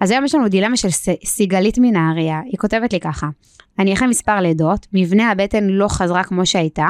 אז 0.00 0.10
היום 0.10 0.24
יש 0.24 0.34
לנו 0.34 0.48
דילמה 0.48 0.76
של 0.76 0.88
סיגלית 1.24 1.78
מנהריה, 1.78 2.40
היא 2.44 2.58
כותבת 2.58 2.92
לי 2.92 3.00
ככה, 3.00 3.28
אני 3.78 3.94
אחרי 3.94 4.08
מספר 4.08 4.40
לידות, 4.40 4.86
מבנה 4.92 5.30
הבטן 5.30 5.64
לא 5.64 5.88
חזרה 5.88 6.24
כמו 6.24 6.46
שהייתה, 6.46 6.88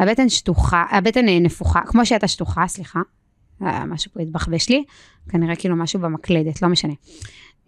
הבטן 0.00 0.28
שטוחה, 0.28 0.84
הבטן 0.90 1.28
אה, 1.28 1.38
נפוחה, 1.40 1.80
כמו 1.86 2.06
שהייתה 2.06 2.28
שטוחה, 2.28 2.66
סליחה, 2.66 2.98
אה, 2.98 3.17
משהו 3.60 4.12
פה 4.12 4.20
התבחבש 4.20 4.68
לי, 4.68 4.84
כנראה 5.28 5.56
כאילו 5.56 5.76
משהו 5.76 6.00
במקלדת, 6.00 6.62
לא 6.62 6.68
משנה. 6.68 6.92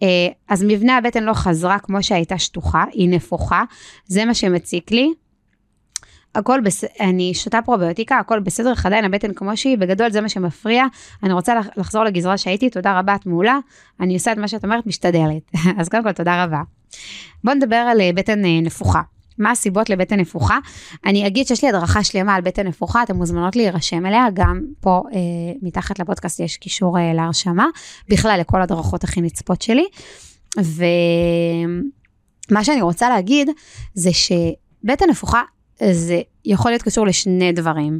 אה, 0.03 0.27
אז 0.49 0.63
מבנה 0.67 0.97
הבטן 0.97 1.23
לא 1.23 1.33
חזרה 1.33 1.79
כמו 1.79 2.03
שהייתה 2.03 2.37
שטוחה, 2.37 2.83
היא 2.91 3.09
נפוחה, 3.09 3.63
זה 4.05 4.25
מה 4.25 4.33
שמציק 4.33 4.91
לי. 4.91 5.13
הכל 6.35 6.59
בסדר, 6.63 6.89
אני 6.99 7.33
שותה 7.33 7.59
פרוביוטיקה, 7.61 8.17
הכל 8.17 8.39
בסדר, 8.39 8.73
אך 8.73 8.85
עדיין 8.85 9.05
הבטן 9.05 9.33
כמו 9.33 9.57
שהיא, 9.57 9.77
בגדול 9.77 10.11
זה 10.11 10.21
מה 10.21 10.29
שמפריע. 10.29 10.85
אני 11.23 11.33
רוצה 11.33 11.53
לחזור 11.77 12.03
לגזרה 12.03 12.37
שהייתי, 12.37 12.69
תודה 12.69 12.99
רבה, 12.99 13.15
את 13.15 13.25
מעולה. 13.25 13.57
אני 13.99 14.13
עושה 14.13 14.31
את 14.31 14.37
מה 14.37 14.47
שאת 14.47 14.63
אומרת, 14.63 14.87
משתדלת. 14.87 15.51
אז 15.79 15.89
קודם 15.89 16.03
כל, 16.03 16.11
תודה 16.11 16.43
רבה. 16.43 16.61
בואו 17.43 17.55
נדבר 17.55 17.75
על 17.75 18.01
אה, 18.01 18.09
בטן 18.15 18.41
נפוחה. 18.45 19.01
מה 19.41 19.51
הסיבות 19.51 19.89
לבטן 19.89 20.19
נפוחה. 20.19 20.57
אני 21.05 21.27
אגיד 21.27 21.47
שיש 21.47 21.63
לי 21.63 21.69
הדרכה 21.69 22.03
שלמה 22.03 22.35
על 22.35 22.41
בטן 22.41 22.67
נפוחה, 22.67 23.03
אתן 23.03 23.15
מוזמנות 23.15 23.55
להירשם 23.55 24.05
אליה, 24.05 24.25
גם 24.33 24.61
פה 24.79 25.03
אה, 25.13 25.19
מתחת 25.61 25.99
לפודקאסט 25.99 26.39
יש 26.39 26.57
קישור 26.57 26.99
אה, 26.99 27.13
להרשמה, 27.13 27.65
בכלל 28.09 28.39
לכל 28.39 28.61
הדרכות 28.61 29.03
הכי 29.03 29.21
נצפות 29.21 29.61
שלי. 29.61 29.85
ומה 30.57 31.83
שאני 32.63 32.81
רוצה 32.81 33.09
להגיד 33.09 33.49
זה 33.93 34.09
שבטן 34.13 35.09
נפוחה 35.09 35.41
זה 35.91 36.21
יכול 36.45 36.71
להיות 36.71 36.81
קשור 36.81 37.07
לשני 37.07 37.51
דברים, 37.51 37.99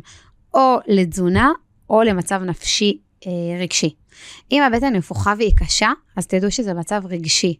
או 0.53 0.77
לתזונה 0.87 1.49
או 1.89 2.03
למצב 2.03 2.43
נפשי 2.43 2.97
אה, 3.27 3.31
רגשי. 3.61 3.95
אם 4.51 4.63
הבטן 4.63 4.95
נפוחה 4.95 5.33
והיא 5.37 5.53
קשה, 5.55 5.89
אז 6.15 6.27
תדעו 6.27 6.51
שזה 6.51 6.73
מצב 6.73 7.01
רגשי. 7.05 7.57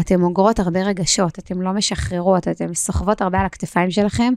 אתן 0.00 0.22
אוגרות 0.22 0.58
הרבה 0.58 0.82
רגשות, 0.82 1.38
אתן 1.38 1.58
לא 1.58 1.72
משחררות, 1.72 2.48
אתן 2.48 2.74
סוחבות 2.74 3.22
הרבה 3.22 3.40
על 3.40 3.46
הכתפיים 3.46 3.90
שלכם, 3.90 4.32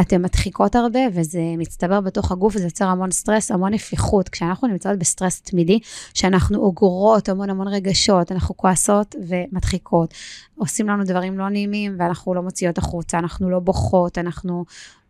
אתן 0.00 0.22
מדחיקות 0.22 0.76
הרבה 0.76 1.00
וזה 1.12 1.40
מצטבר 1.58 2.00
בתוך 2.00 2.32
הגוף 2.32 2.56
וזה 2.56 2.64
יוצר 2.64 2.84
המון 2.84 3.10
סטרס, 3.10 3.50
המון 3.50 3.74
נפיחות. 3.74 4.28
כשאנחנו 4.28 4.68
נמצאות 4.68 4.98
בסטרס 4.98 5.40
תמידי, 5.40 5.78
שאנחנו 6.14 6.58
אוגרות 6.58 7.28
המון 7.28 7.50
המון 7.50 7.68
רגשות, 7.68 8.32
אנחנו 8.32 8.56
כועסות 8.56 9.14
ומדחיקות, 9.28 10.14
עושים 10.58 10.88
לנו 10.88 11.04
דברים 11.04 11.38
לא 11.38 11.48
נעימים 11.48 11.96
ואנחנו 11.98 12.34
לא 12.34 12.42
מוציאות 12.42 12.78
החוצה, 12.78 13.18
אנחנו 13.18 13.50
לא 13.50 13.58
בוכות, 13.58 14.18
אנחנו 14.18 14.64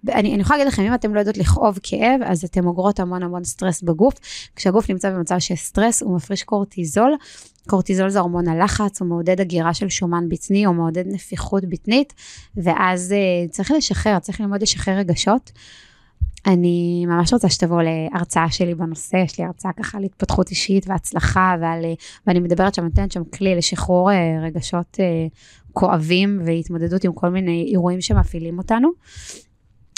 אני, 0.08 0.34
אני 0.34 0.42
יכולה 0.42 0.58
להגיד 0.58 0.72
לכם, 0.72 0.82
אם 0.82 0.94
אתם 0.94 1.14
לא 1.14 1.18
יודעות 1.18 1.36
לכאוב 1.36 1.78
כאב, 1.82 2.20
אז 2.24 2.44
אתם 2.44 2.66
אוגרות 2.66 3.00
המון 3.00 3.22
המון 3.22 3.44
סטרס 3.44 3.82
בגוף. 3.82 4.14
כשהגוף 4.56 4.90
נמצא 4.90 5.10
במצב 5.10 5.38
של 5.38 5.54
סטרס, 5.54 6.02
הוא 6.02 6.16
מפריש 6.16 6.42
קורטיזול. 6.42 7.16
קורטיזול 7.66 8.08
זה 8.08 8.20
הורמון 8.20 8.48
הלחץ, 8.48 9.00
הוא 9.00 9.08
מעודד 9.08 9.40
הגירה 9.40 9.74
של 9.74 9.88
שומן 9.88 10.28
בטני, 10.28 10.64
הוא 10.64 10.74
מעודד 10.74 11.04
נפיחות 11.06 11.64
בטנית, 11.64 12.14
ואז 12.56 13.14
uh, 13.14 13.50
צריך 13.50 13.70
לשחרר, 13.70 14.18
צריך 14.18 14.40
ללמוד 14.40 14.62
לשחרר 14.62 14.94
רגשות. 14.98 15.52
אני 16.46 17.06
ממש 17.06 17.32
רוצה 17.32 17.48
שתבואו 17.48 17.80
להרצאה 17.82 18.50
שלי 18.50 18.74
בנושא, 18.74 19.16
יש 19.16 19.38
לי 19.38 19.44
הרצאה 19.44 19.72
ככה 19.72 19.98
על 19.98 20.04
התפתחות 20.04 20.50
אישית 20.50 20.88
והצלחה, 20.88 21.54
ועל, 21.60 21.84
ואני 22.26 22.40
מדברת 22.40 22.74
שם, 22.74 22.82
נותנת 22.82 23.12
שם 23.12 23.24
כלי 23.24 23.54
לשחרור 23.54 24.10
uh, 24.10 24.14
רגשות 24.42 24.98
כואבים 25.72 26.40
והתמודדות 26.44 27.04
עם 27.04 27.12
כל 27.12 27.28
מיני 27.28 27.68
אירועים 27.72 28.00
שמפעילים 28.00 28.58
אותנו. 28.58 28.88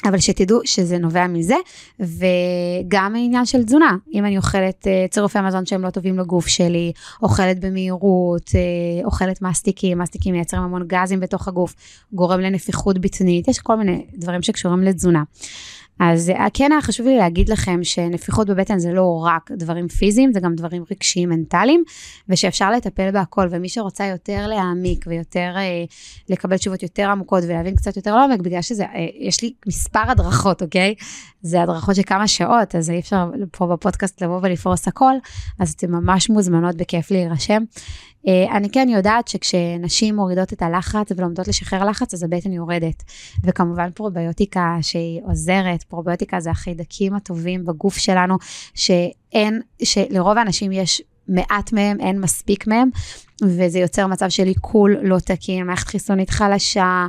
אבל 0.04 0.18
שתדעו 0.18 0.60
שזה 0.64 0.98
נובע 0.98 1.26
מזה, 1.26 1.54
וגם 2.00 3.14
העניין 3.14 3.46
של 3.46 3.64
תזונה, 3.64 3.96
אם 4.14 4.24
אני 4.24 4.36
אוכלת 4.36 4.86
uh, 4.86 5.10
צירופי 5.10 5.40
מזון 5.40 5.66
שהם 5.66 5.82
לא 5.82 5.90
טובים 5.90 6.18
לגוף 6.18 6.46
שלי, 6.46 6.92
אוכלת 7.22 7.60
במהירות, 7.60 8.48
uh, 8.48 9.04
אוכלת 9.04 9.42
מסטיקים, 9.42 9.98
מסטיקים 9.98 10.34
מייצרים 10.34 10.62
המון 10.62 10.84
גזים 10.86 11.20
בתוך 11.20 11.48
הגוף, 11.48 11.74
גורם 12.12 12.40
לנפיחות 12.40 12.98
בטנית, 12.98 13.48
יש 13.48 13.58
כל 13.58 13.76
מיני 13.76 14.06
דברים 14.14 14.42
שקשורים 14.42 14.82
לתזונה. 14.82 15.22
אז 16.00 16.30
אה, 16.30 16.46
כן 16.54 16.72
היה 16.72 16.82
חשוב 16.82 17.06
לי 17.06 17.16
להגיד 17.16 17.48
לכם 17.48 17.84
שנפיחות 17.84 18.50
בבטן 18.50 18.78
זה 18.78 18.92
לא 18.92 19.22
רק 19.24 19.50
דברים 19.52 19.88
פיזיים, 19.88 20.32
זה 20.32 20.40
גם 20.40 20.54
דברים 20.54 20.84
רגשיים 20.90 21.28
מנטליים, 21.28 21.84
ושאפשר 22.28 22.70
לטפל 22.70 23.10
בהכל, 23.10 23.48
ומי 23.50 23.68
שרוצה 23.68 24.06
יותר 24.06 24.46
להעמיק 24.46 25.04
ויותר 25.08 25.52
אה, 25.56 25.84
לקבל 26.28 26.56
תשובות 26.56 26.82
יותר 26.82 27.10
עמוקות 27.10 27.44
ולהבין 27.44 27.76
קצת 27.76 27.96
יותר 27.96 28.16
לעומק, 28.16 28.40
בגלל 28.40 28.62
שזה, 28.62 28.84
אה, 28.84 29.06
יש 29.18 29.42
לי 29.42 29.52
מספר 29.66 30.10
הדרכות, 30.10 30.62
אוקיי? 30.62 30.94
זה 31.48 31.62
הדרכות 31.62 31.94
של 31.94 32.02
כמה 32.06 32.28
שעות, 32.28 32.74
אז 32.74 32.90
אי 32.90 32.98
אפשר 32.98 33.30
פה 33.50 33.66
בפודקאסט 33.66 34.22
לבוא 34.22 34.40
ולפרוס 34.42 34.88
הכל, 34.88 35.14
אז 35.58 35.70
אתן 35.70 35.90
ממש 35.90 36.30
מוזמנות 36.30 36.76
בכיף 36.76 37.10
להירשם. 37.10 37.62
אה, 38.28 38.56
אני 38.56 38.70
כן 38.70 38.88
יודעת 38.88 39.28
שכשנשים 39.28 40.16
מורידות 40.16 40.52
את 40.52 40.62
הלחץ 40.62 41.12
ולומדות 41.16 41.48
לשחרר 41.48 41.84
לחץ, 41.84 42.14
אז 42.14 42.22
הבטן 42.22 42.52
יורדת. 42.52 43.02
וכמובן 43.44 43.90
פרוביוטיקה 43.90 44.76
שהיא 44.82 45.20
עוזרת, 45.24 45.82
פרוביוטיקה 45.82 46.40
זה 46.40 46.50
החיידקים 46.50 47.14
הטובים 47.14 47.64
בגוף 47.64 47.96
שלנו, 47.98 48.36
שאין, 48.74 49.60
שלרוב 49.82 50.38
האנשים 50.38 50.72
יש 50.72 51.02
מעט 51.28 51.72
מהם, 51.72 52.00
אין 52.00 52.20
מספיק 52.20 52.66
מהם, 52.66 52.90
וזה 53.42 53.78
יוצר 53.78 54.06
מצב 54.06 54.28
של 54.28 54.46
עיכול 54.46 54.96
לא 55.02 55.18
תקין, 55.18 55.66
מערכת 55.66 55.88
חיסונית 55.88 56.30
חלשה, 56.30 57.06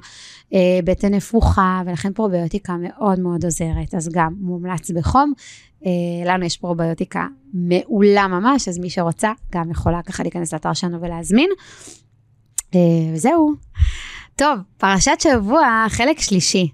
בטן 0.84 1.14
נפוחה, 1.14 1.82
ולכן 1.86 2.14
פרוביוטיקה 2.14 2.76
מאוד 2.80 3.20
מאוד 3.20 3.46
עוזרת. 3.46 3.96
אז 3.96 4.10
גם 4.14 4.34
מומלץ 4.40 4.92
בחום. 4.92 5.34
אה, 5.86 5.92
לנו 6.26 6.46
יש 6.46 6.58
פרוביוטיקה 6.58 7.28
מעולה 7.54 8.28
ממש, 8.28 8.68
אז 8.68 8.80
מי 8.80 8.90
שרוצה 8.90 9.32
גם 9.52 9.72
יכולה 9.72 10.02
ככה 10.02 10.24
להיכנס 10.24 10.54
לאתר 10.54 10.74
שלנו 10.74 11.02
ולהזמין. 11.02 11.50
אה, 12.76 12.80
וזהו. 13.14 13.54
טוב, 14.36 14.60
פרשת 14.78 15.22
שבוע, 15.22 15.86
חלק 15.90 16.20
שלישי. 16.20 16.68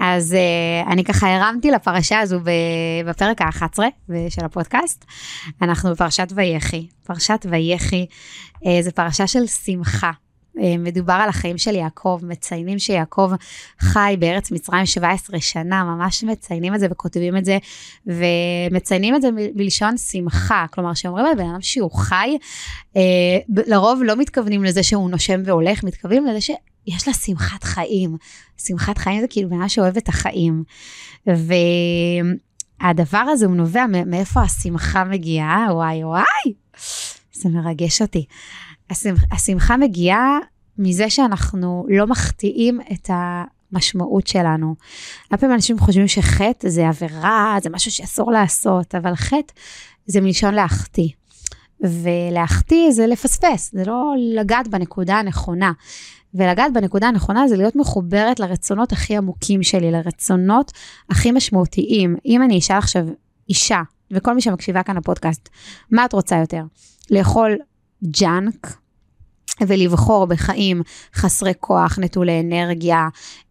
אז 0.00 0.32
uh, 0.32 0.90
אני 0.90 1.04
ככה 1.04 1.36
הרמתי 1.36 1.70
לפרשה 1.70 2.20
הזו 2.20 2.40
בפרק 3.06 3.42
ה-11 3.42 3.78
של 4.28 4.44
הפודקאסט. 4.44 5.04
אנחנו 5.62 5.90
בפרשת 5.90 6.32
ויחי. 6.34 6.86
פרשת 7.06 7.46
ויחי 7.50 8.06
uh, 8.54 8.68
זה 8.80 8.92
פרשה 8.92 9.26
של 9.26 9.46
שמחה. 9.46 10.10
Uh, 10.56 10.60
מדובר 10.78 11.12
על 11.12 11.28
החיים 11.28 11.58
של 11.58 11.74
יעקב, 11.74 12.20
מציינים 12.22 12.78
שיעקב 12.78 13.32
חי 13.80 14.16
בארץ 14.18 14.50
מצרים 14.50 14.86
17 14.86 15.40
שנה, 15.40 15.84
ממש 15.84 16.24
מציינים 16.24 16.74
את 16.74 16.80
זה 16.80 16.86
וכותבים 16.90 17.36
את 17.36 17.44
זה, 17.44 17.58
ומציינים 18.06 19.16
את 19.16 19.22
זה 19.22 19.28
מלשון 19.54 19.98
שמחה, 19.98 20.66
כלומר 20.70 20.94
שאומרים 20.94 21.26
בן 21.36 21.48
אדם 21.50 21.60
שהוא 21.60 21.90
חי, 21.90 22.36
uh, 22.94 22.98
לרוב 23.66 24.02
לא 24.04 24.16
מתכוונים 24.16 24.64
לזה 24.64 24.82
שהוא 24.82 25.10
נושם 25.10 25.40
והולך, 25.44 25.84
מתכוונים 25.84 26.26
לזה 26.26 26.40
ש... 26.40 26.50
יש 26.86 27.08
לה 27.08 27.14
שמחת 27.14 27.64
חיים. 27.64 28.16
שמחת 28.58 28.98
חיים 28.98 29.20
זה 29.20 29.26
כאילו 29.30 29.50
בן 29.50 29.68
שאוהב 29.68 29.96
את 29.96 30.08
החיים. 30.08 30.62
והדבר 32.82 33.18
הזה 33.18 33.46
הוא 33.46 33.56
נובע 33.56 33.86
מאיפה 34.06 34.40
השמחה 34.40 35.04
מגיעה, 35.04 35.66
וואי 35.70 36.04
וואי, 36.04 36.54
זה 37.32 37.48
מרגש 37.48 38.02
אותי. 38.02 38.26
השמח, 38.92 39.24
השמחה 39.32 39.76
מגיעה 39.76 40.38
מזה 40.78 41.10
שאנחנו 41.10 41.86
לא 41.88 42.06
מחטיאים 42.06 42.80
את 42.92 43.10
המשמעות 43.10 44.26
שלנו. 44.26 44.74
הרבה 45.30 45.40
פעמים 45.40 45.54
אנשים 45.54 45.78
חושבים 45.78 46.08
שחטא 46.08 46.68
זה 46.68 46.88
עבירה, 46.88 47.56
זה 47.62 47.70
משהו 47.70 47.90
שאסור 47.90 48.32
לעשות, 48.32 48.94
אבל 48.94 49.14
חטא 49.14 49.52
זה 50.06 50.20
מלשון 50.20 50.54
להחטיא. 50.54 51.08
ולהחטיא 51.80 52.90
זה 52.90 53.06
לפספס, 53.06 53.72
זה 53.72 53.84
לא 53.84 54.14
לגעת 54.34 54.68
בנקודה 54.68 55.14
הנכונה. 55.14 55.72
ולגעת 56.34 56.72
בנקודה 56.72 57.08
הנכונה 57.08 57.48
זה 57.48 57.56
להיות 57.56 57.76
מחוברת 57.76 58.40
לרצונות 58.40 58.92
הכי 58.92 59.16
עמוקים 59.16 59.62
שלי, 59.62 59.90
לרצונות 59.90 60.72
הכי 61.10 61.32
משמעותיים. 61.32 62.16
אם 62.26 62.42
אני 62.42 62.58
אשאל 62.58 62.76
עכשיו 62.76 63.06
אישה, 63.48 63.82
וכל 64.10 64.34
מי 64.34 64.40
שמקשיבה 64.40 64.82
כאן 64.82 64.96
לפודקאסט, 64.96 65.48
מה 65.90 66.04
את 66.04 66.12
רוצה 66.12 66.36
יותר? 66.36 66.62
לאכול 67.10 67.56
ג'אנק 68.04 68.81
ולבחור 69.68 70.26
בחיים 70.26 70.82
חסרי 71.14 71.52
כוח, 71.60 71.98
נטולי 71.98 72.40
אנרגיה, 72.40 73.08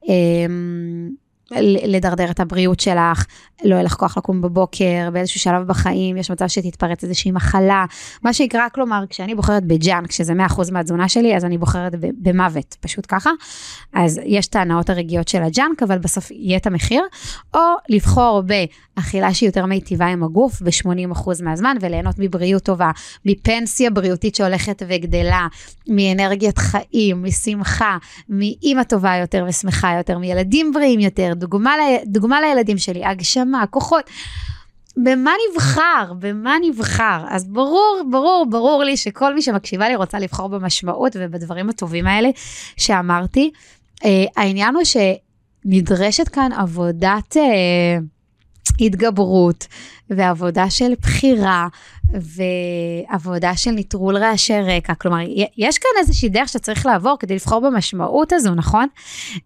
אמ, 0.07 1.09
לדרדר 1.87 2.31
את 2.31 2.39
הבריאות 2.39 2.79
שלך, 2.79 3.25
לא 3.63 3.75
יהיה 3.75 3.83
לך 3.83 3.93
כוח 3.93 4.17
לקום 4.17 4.41
בבוקר, 4.41 5.09
באיזשהו 5.13 5.39
שלב 5.39 5.67
בחיים 5.67 6.17
יש 6.17 6.31
מצב 6.31 6.47
שתתפרץ 6.47 7.03
איזושהי 7.03 7.31
מחלה, 7.31 7.85
מה 8.23 8.33
שיקרה, 8.33 8.69
כלומר, 8.69 9.03
כשאני 9.09 9.35
בוחרת 9.35 9.65
בג'אנק, 9.65 10.11
שזה 10.11 10.33
100% 10.33 10.71
מהתזונה 10.71 11.09
שלי, 11.09 11.35
אז 11.35 11.45
אני 11.45 11.57
בוחרת 11.57 11.95
במוות, 12.21 12.77
פשוט 12.79 13.05
ככה. 13.07 13.29
אז 13.93 14.19
יש 14.25 14.47
את 14.47 14.55
ההנאות 14.55 14.89
הרגעיות 14.89 15.27
של 15.27 15.43
הג'אנק, 15.43 15.83
אבל 15.83 15.97
בסוף 15.97 16.31
יהיה 16.31 16.57
את 16.57 16.67
המחיר, 16.67 17.03
או 17.53 17.59
לבחור 17.89 18.41
באכילה 18.41 19.33
שהיא 19.33 19.49
יותר 19.49 19.65
מיטיבה 19.65 20.05
עם 20.05 20.23
הגוף 20.23 20.61
ב-80% 20.61 21.29
מהזמן, 21.43 21.77
וליהנות 21.81 22.15
מבריאות 22.19 22.63
טובה, 22.63 22.91
מפנסיה 23.25 23.89
בריאותית 23.89 24.35
שהולכת 24.35 24.83
וגדלה, 24.87 25.47
מאנרגיית 25.87 26.57
חיים, 26.57 27.23
משמחה, 27.23 27.97
מאימא 28.29 28.83
טובה 28.83 29.15
יותר 29.15 29.45
ושמחה 29.49 29.93
יותר, 29.97 30.17
מילדים 30.17 30.71
בריאים 30.73 30.99
יותר, 30.99 31.33
דוגמה, 31.35 31.71
דוגמה 32.05 32.41
לילדים 32.41 32.77
שלי, 32.77 33.05
הגשמה, 33.05 33.50
כוחות. 33.69 34.09
במה 34.97 35.31
נבחר? 35.49 36.13
במה 36.19 36.55
נבחר? 36.61 37.23
אז 37.29 37.47
ברור, 37.47 38.01
ברור, 38.11 38.45
ברור 38.49 38.83
לי 38.83 38.97
שכל 38.97 39.33
מי 39.35 39.41
שמקשיבה 39.41 39.89
לי 39.89 39.95
רוצה 39.95 40.19
לבחור 40.19 40.49
במשמעות 40.49 41.15
ובדברים 41.19 41.69
הטובים 41.69 42.07
האלה 42.07 42.29
שאמרתי. 42.77 43.51
Uh, 43.95 44.05
העניין 44.37 44.75
הוא 44.75 44.83
שנדרשת 44.83 46.27
כאן 46.27 46.53
עבודת 46.53 47.37
uh, 47.37 47.39
התגברות 48.79 49.67
ועבודה 50.09 50.69
של 50.69 50.93
בחירה 51.01 51.67
ועבודה 52.13 53.55
של 53.55 53.71
נטרול 53.71 54.17
רעשי 54.17 54.61
רקע. 54.61 54.93
כלומר, 54.93 55.19
יש 55.57 55.77
כאן 55.77 55.89
איזושהי 55.99 56.29
דרך 56.29 56.49
שצריך 56.49 56.85
לעבור 56.85 57.17
כדי 57.19 57.35
לבחור 57.35 57.59
במשמעות 57.59 58.33
הזו, 58.33 58.55
נכון? 58.55 58.87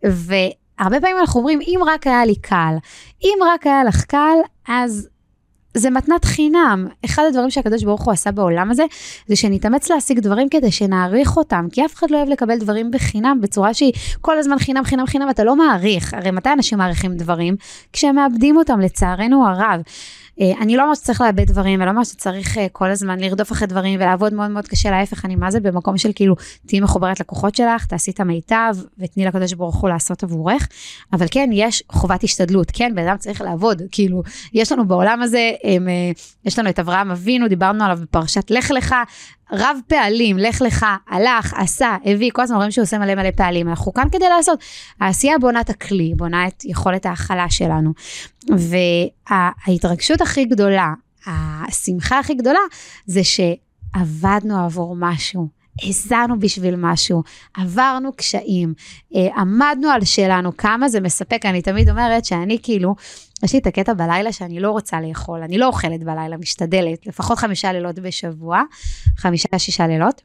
ו... 0.08 0.34
הרבה 0.80 1.02
פעמים 1.02 1.18
אנחנו 1.20 1.40
אומרים, 1.40 1.60
אם 1.62 1.80
רק 1.88 2.08
היה 2.08 2.26
לי 2.26 2.36
קל, 2.36 2.76
אם 3.24 3.38
רק 3.54 3.68
היה 3.68 3.84
לך 3.84 4.04
קל, 4.04 4.38
אז 4.68 5.10
זה 5.78 5.90
מתנת 5.90 6.26
חינם. 6.26 6.88
אחד 7.06 7.24
הדברים 7.28 7.50
שהקדוש 7.50 7.84
ברוך 7.84 8.04
הוא 8.04 8.14
עשה 8.14 8.32
בעולם 8.32 8.72
הזה, 8.72 8.84
זה 9.28 9.36
שנתאמץ 9.36 9.90
להשיג 9.90 10.20
דברים 10.20 10.50
כדי 10.50 10.72
שנעריך 10.72 11.38
אותם, 11.38 11.68
כי 11.72 11.86
אף 11.86 11.96
אחד 11.96 12.12
לא 12.12 12.18
אוהב 12.18 12.30
לקבל 12.30 12.60
דברים 12.60 12.92
בחינם, 12.92 13.42
בצורה 13.42 13.74
שהיא 13.74 13.94
כל 14.22 14.38
הזמן 14.40 14.60
חינם, 14.60 14.84
חינם, 14.84 15.06
חינם, 15.06 15.30
אתה 15.30 15.44
לא 15.44 15.56
מעריך. 15.56 16.14
הרי 16.14 16.32
מתי 16.32 16.50
אנשים 16.54 16.78
מעריכים 16.78 17.16
דברים? 17.16 17.56
כשהם 17.94 18.16
מאבדים 18.16 18.58
אותם, 18.58 18.80
לצערנו 18.80 19.48
הרב. 19.48 19.82
אה, 20.42 20.52
אני 20.62 20.78
לא 20.78 20.84
אומרת 20.84 20.98
שצריך 20.98 21.22
לאבד 21.22 21.48
דברים, 21.48 21.82
ולא 21.82 21.90
אומרת 21.90 22.06
שצריך 22.06 22.58
אה, 22.58 22.68
כל 22.72 22.92
הזמן 22.92 23.20
לרדוף 23.20 23.52
אחרי 23.52 23.68
דברים 23.68 24.00
ולעבוד 24.00 24.34
מאוד 24.34 24.52
מאוד 24.52 24.68
קשה, 24.68 24.92
להפך, 24.92 25.26
אני 25.26 25.36
מה 25.36 25.52
זה 25.52 25.60
במקום 25.60 25.98
של 25.98 26.12
כאילו, 26.16 26.36
תהיי 26.68 26.80
מחוברת 26.80 27.20
לכוחות 27.20 27.56
שלך, 27.56 27.86
תעשי 27.86 28.12
את 28.12 28.20
המיטב, 28.20 28.76
ותני 29.00 29.26
לקדוש 29.26 29.54
ברוך 29.54 29.76
הוא 29.76 29.90
לעשות 29.90 30.24
עבורך. 30.24 30.68
אבל 31.14 31.26
כן, 31.32 31.50
יש 31.54 31.84
חובת 31.92 32.24
השתדלות, 32.24 32.72
כן, 32.74 32.92
בן 32.96 33.08
אדם 33.08 33.18
צריך 33.18 33.42
לעבוד, 33.42 33.82
כאילו, 33.92 34.24
יש 34.54 34.72
לנו 34.72 34.88
בעולם 34.88 35.22
הזה, 35.22 35.52
הם, 35.64 35.88
אה, 35.88 36.12
יש 36.46 36.60
לנו 36.60 36.70
את 36.70 36.80
אברהם 36.80 37.12
אבינו, 37.12 37.48
דיברנו 37.48 37.84
עליו 37.84 37.98
בפרשת 38.02 38.52
לך 38.52 38.72
לך, 38.72 38.96
רב 39.52 39.78
פעלים, 39.88 40.38
לך 40.38 40.62
לך, 40.62 40.86
הלך, 41.10 41.54
עשה, 41.54 41.98
הביא, 42.06 42.32
כל 42.34 42.42
הזמן 42.42 42.58
רואים 42.58 42.72
שהוא 42.72 42.84
עושה 42.84 42.98
מלא 42.98 43.16
מלא 43.16 43.32
פעלים. 43.32 43.70
אנחנו 43.70 43.94
כאן 43.94 44.08
כדי 44.12 44.30
לעשות. 44.30 44.60
העשייה 45.02 45.40
בונה 45.40 45.62
את 45.62 45.70
הכלי, 45.70 46.14
בונה 46.16 46.48
את 46.48 46.66
יכולת 46.66 47.06
ההכלה 47.06 47.50
שלנו. 47.50 47.94
וההתרגשות 48.50 50.22
הכי 50.22 50.46
גדולה, 50.46 50.94
השמחה 51.28 52.20
הכי 52.20 52.34
גדולה, 52.34 52.60
זה 53.06 53.22
שעבדנו 53.24 54.66
עבור 54.66 54.96
משהו. 55.00 55.48
הזענו 55.84 56.40
בשביל 56.40 56.76
משהו, 56.78 57.24
עברנו 57.54 58.14
קשיים, 58.16 58.74
אה, 59.16 59.28
עמדנו 59.38 59.90
על 59.90 60.06
שלנו, 60.06 60.58
כמה 60.58 60.90
זה 60.90 61.02
מספק. 61.02 61.46
אני 61.46 61.62
תמיד 61.62 61.90
אומרת 61.90 62.26
שאני 62.26 62.58
כאילו, 62.64 62.96
יש 63.44 63.54
לי 63.54 63.60
את 63.60 63.68
הקטע 63.68 63.94
בלילה 63.94 64.32
שאני 64.32 64.60
לא 64.60 64.72
רוצה 64.72 65.02
לאכול, 65.02 65.42
אני 65.42 65.58
לא 65.58 65.68
אוכלת 65.68 66.04
בלילה, 66.04 66.38
משתדלת, 66.38 67.08
לפחות 67.08 67.38
חמישה 67.38 67.74
לילות 67.74 68.00
בשבוע, 68.00 68.62
חמישה-שישה 69.18 69.88
לילות. 69.88 70.22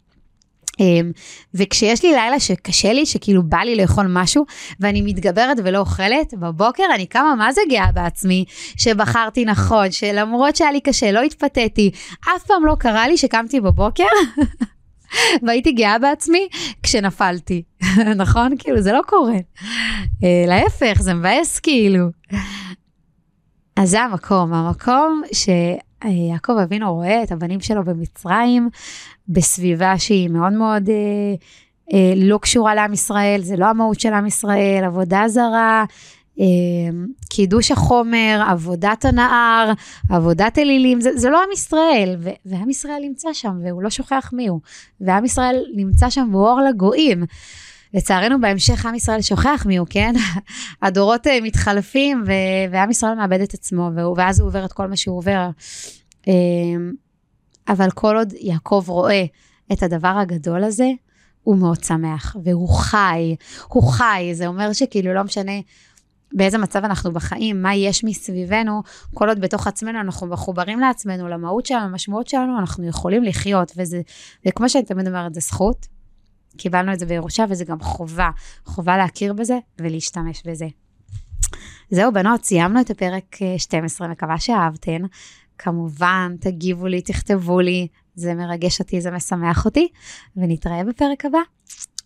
אמ, 0.81 1.13
וכשיש 1.55 2.05
לי 2.05 2.13
לילה 2.13 2.41
שקשה 2.41 2.93
לי, 2.93 3.07
שכאילו 3.07 3.43
בא 3.43 3.59
לי 3.59 3.77
לאכול 3.77 4.07
משהו, 4.09 4.45
ואני 4.81 5.03
מתגברת 5.03 5.57
ולא 5.65 5.79
אוכלת, 5.79 6.35
בבוקר 6.35 6.85
אני 6.95 7.07
קמה 7.07 7.35
מה 7.35 7.53
זה 7.53 7.61
גאה 7.71 7.93
בעצמי, 7.93 8.45
שבחרתי 8.77 9.45
נכון, 9.45 9.91
שלמרות 9.91 10.57
שהיה 10.57 10.73
לי 10.73 10.81
קשה, 10.81 11.13
לא 11.13 11.23
התפתיתי, 11.23 11.91
אף 12.37 12.45
פעם 12.47 12.67
לא 12.67 12.75
קרה 12.79 13.09
לי 13.09 13.17
שקמתי 13.17 13.61
בבוקר. 13.61 14.05
והייתי 15.47 15.73
גאה 15.73 15.99
בעצמי 15.99 16.49
כשנפלתי, 16.83 17.63
נכון? 18.23 18.53
כאילו, 18.59 18.81
זה 18.81 18.93
לא 18.93 19.01
קורה. 19.07 19.37
אה, 20.25 20.45
להפך, 20.47 21.03
זה 21.03 21.15
מבאס 21.15 21.59
כאילו. 21.59 22.07
אז 23.77 23.91
זה 23.91 24.01
המקום, 24.01 24.53
המקום 24.55 25.23
שיעקב 25.33 26.57
אבינו 26.63 26.95
רואה 26.95 27.23
את 27.23 27.33
הבנים 27.33 27.61
שלו 27.61 27.85
במצרים, 27.85 28.69
בסביבה 29.29 29.99
שהיא 29.99 30.29
מאוד 30.29 30.53
מאוד 30.53 30.89
אה, 30.89 31.35
אה, 31.93 32.13
לא 32.17 32.39
קשורה 32.39 32.75
לעם 32.75 32.93
ישראל, 32.93 33.41
זה 33.43 33.57
לא 33.57 33.67
המהות 33.67 34.01
של 34.01 34.13
עם 34.13 34.27
ישראל, 34.27 34.85
עבודה 34.85 35.25
זרה, 35.27 35.85
קידוש 37.29 37.71
החומר, 37.71 38.43
עבודת 38.49 39.05
הנהר, 39.05 39.73
עבודת 40.11 40.59
אלילים, 40.59 41.01
זה, 41.01 41.11
זה 41.17 41.31
לא 41.31 41.43
עם 41.43 41.53
ישראל, 41.53 42.17
ו- 42.19 42.31
ועם 42.47 42.71
ישראל 42.71 43.03
נמצא 43.03 43.29
שם 43.33 43.59
והוא 43.65 43.83
לא 43.83 43.91
שוכח 43.91 44.31
מי 44.33 44.49
הוא, 44.49 44.61
ועם 45.01 45.25
ישראל 45.25 45.65
נמצא 45.75 46.11
שם 46.11 46.29
והוא 46.33 46.49
אור 46.49 46.61
לגויים. 46.61 47.25
לצערנו 47.95 48.41
בהמשך 48.41 48.87
עם 48.87 48.95
ישראל 48.95 49.23
שוכח 49.23 49.65
מי 49.67 49.77
הוא, 49.77 49.87
כן? 49.91 50.13
הדורות 50.83 51.27
uh, 51.27 51.31
מתחלפים 51.43 52.23
ו- 52.27 52.73
ועם 52.73 52.91
ישראל 52.91 53.15
מאבד 53.15 53.41
את 53.41 53.55
עצמו, 53.55 53.91
והוא, 53.97 54.15
ואז 54.19 54.41
הוא 54.41 54.47
עובר 54.49 54.65
את 54.65 54.73
כל 54.73 54.87
מה 54.87 54.97
שהוא 54.97 55.19
עובר. 55.19 55.51
Um, 56.23 56.29
אבל 57.69 57.91
כל 57.91 58.17
עוד 58.17 58.33
יעקב 58.41 58.85
רואה 58.89 59.25
את 59.73 59.83
הדבר 59.83 60.09
הגדול 60.09 60.65
הזה, 60.65 60.91
הוא 61.43 61.57
מאוד 61.57 61.85
שמח, 61.85 62.37
והוא 62.45 62.69
חי, 62.69 63.37
הוא 63.69 63.83
חי, 63.93 64.31
זה 64.33 64.47
אומר 64.47 64.73
שכאילו 64.73 65.15
לא 65.15 65.23
משנה 65.23 65.53
באיזה 66.33 66.59
מצב 66.59 66.85
אנחנו 66.85 67.13
בחיים, 67.13 67.63
מה 67.63 67.75
יש 67.75 68.05
מסביבנו, 68.05 68.83
כל 69.15 69.29
עוד 69.29 69.41
בתוך 69.41 69.67
עצמנו 69.67 70.01
אנחנו 70.01 70.27
מחוברים 70.27 70.81
לעצמנו, 70.81 71.29
למהות 71.29 71.67
שלנו, 71.67 71.89
למשמעות 71.89 72.27
שלנו, 72.27 72.59
אנחנו 72.59 72.87
יכולים 72.87 73.25
לחיות, 73.25 73.73
וזה, 73.77 74.01
וכמו 74.47 74.69
שאני 74.69 74.85
תמיד 74.85 75.07
אומרת, 75.07 75.35
זה 75.35 75.41
זכות, 75.41 75.87
קיבלנו 76.57 76.93
את 76.93 76.99
זה 76.99 77.07
בירושה, 77.07 77.45
וזה 77.49 77.65
גם 77.65 77.81
חובה, 77.81 78.31
חובה 78.65 78.97
להכיר 78.97 79.33
בזה 79.33 79.59
ולהשתמש 79.79 80.43
בזה. 80.47 80.67
זהו, 81.91 82.13
בנות, 82.13 82.45
סיימנו 82.45 82.81
את 82.81 82.91
הפרק 82.91 83.37
12, 83.59 84.07
אה, 84.07 84.13
מקווה 84.13 84.39
שאהבתן. 84.39 85.03
כמובן, 85.59 86.37
תגיבו 86.41 86.87
לי, 86.87 87.03
תכתבו 87.03 87.61
לי, 87.61 87.87
זה 88.15 88.35
מרגש 88.35 88.81
אותי, 88.81 89.01
זה 89.01 89.11
משמח 89.11 89.65
אותי, 89.65 89.89
ונתראה 90.37 90.85
בפרק 90.85 91.25
הבא. 91.25 91.39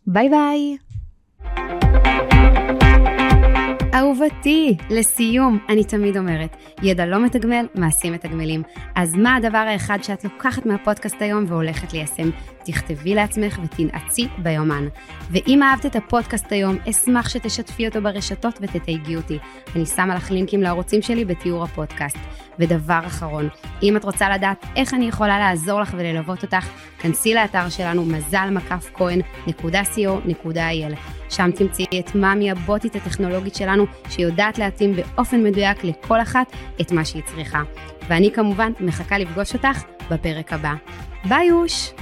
ביי 0.07 0.29
ביי. 0.29 0.77
אהובתי, 3.95 4.77
לסיום, 4.91 5.59
אני 5.69 5.85
תמיד 5.85 6.17
אומרת, 6.17 6.57
ידע 6.83 7.07
לא 7.07 7.25
מתגמל, 7.25 7.67
מעשים 7.75 8.13
מתגמלים. 8.13 8.63
אז 8.95 9.15
מה 9.15 9.37
הדבר 9.37 9.59
האחד 9.59 9.99
שאת 10.03 10.25
לוקחת 10.25 10.67
מהפודקאסט 10.67 11.23
היום 11.23 11.45
והולכת 11.49 11.93
ליישם? 11.93 12.31
תכתבי 12.65 13.15
לעצמך 13.15 13.59
ותנעצי 13.65 14.29
ביומן. 14.39 14.85
ואם 15.31 15.63
אהבת 15.63 15.87
את 15.87 15.97
הפודקאסט 15.97 16.53
היום, 16.53 16.77
אשמח 16.91 17.29
שתשתפי 17.29 17.89
אותו 17.89 18.03
ברשתות 18.03 18.59
ותתייגי 18.61 19.17
אותי. 19.17 19.39
אני 19.77 19.87
שמה 19.87 20.15
לך 20.15 20.31
לינקים 20.31 20.63
לערוצים 20.63 21.03
שלי 21.03 21.25
בתיאור 21.25 21.65
הפודקאסט. 21.65 22.19
ודבר 22.59 23.01
אחרון, 23.07 23.49
אם 23.83 23.97
את 23.97 24.05
רוצה 24.05 24.31
לדעת 24.31 24.67
איך 24.77 24.95
אני 24.95 25.09
יכולה 25.09 25.39
לעזור 25.39 25.81
לך 25.81 25.95
וללוות 25.99 26.43
אותך, 26.43 26.69
כנסי 27.05 27.35
לאתר 27.35 27.69
שלנו 27.69 28.05
מזל-co.il. 28.05 28.55
שם 31.31 31.51
תמצאי 31.51 32.01
את 32.01 32.15
מאמי 32.15 32.51
הבוטית 32.51 32.97
הטכנולוגית 32.97 33.55
שלנו, 33.55 33.87
שיודעת 34.09 34.59
להתאים 34.59 34.97
באופן 34.97 35.43
מדויק 35.45 35.85
לכל 35.85 36.21
אחת 36.21 36.53
את 36.81 36.93
מה 36.93 37.05
שהיא 37.05 37.23
צריכה. 37.27 37.63
ואני 38.09 38.31
כמובן 38.33 38.73
מחכה 38.81 39.19
לפגוש 39.19 39.55
אותך 39.55 39.83
בפרק 40.11 40.53
הבא. 40.53 40.75
ביי 41.29 41.47
יוש! 41.47 41.93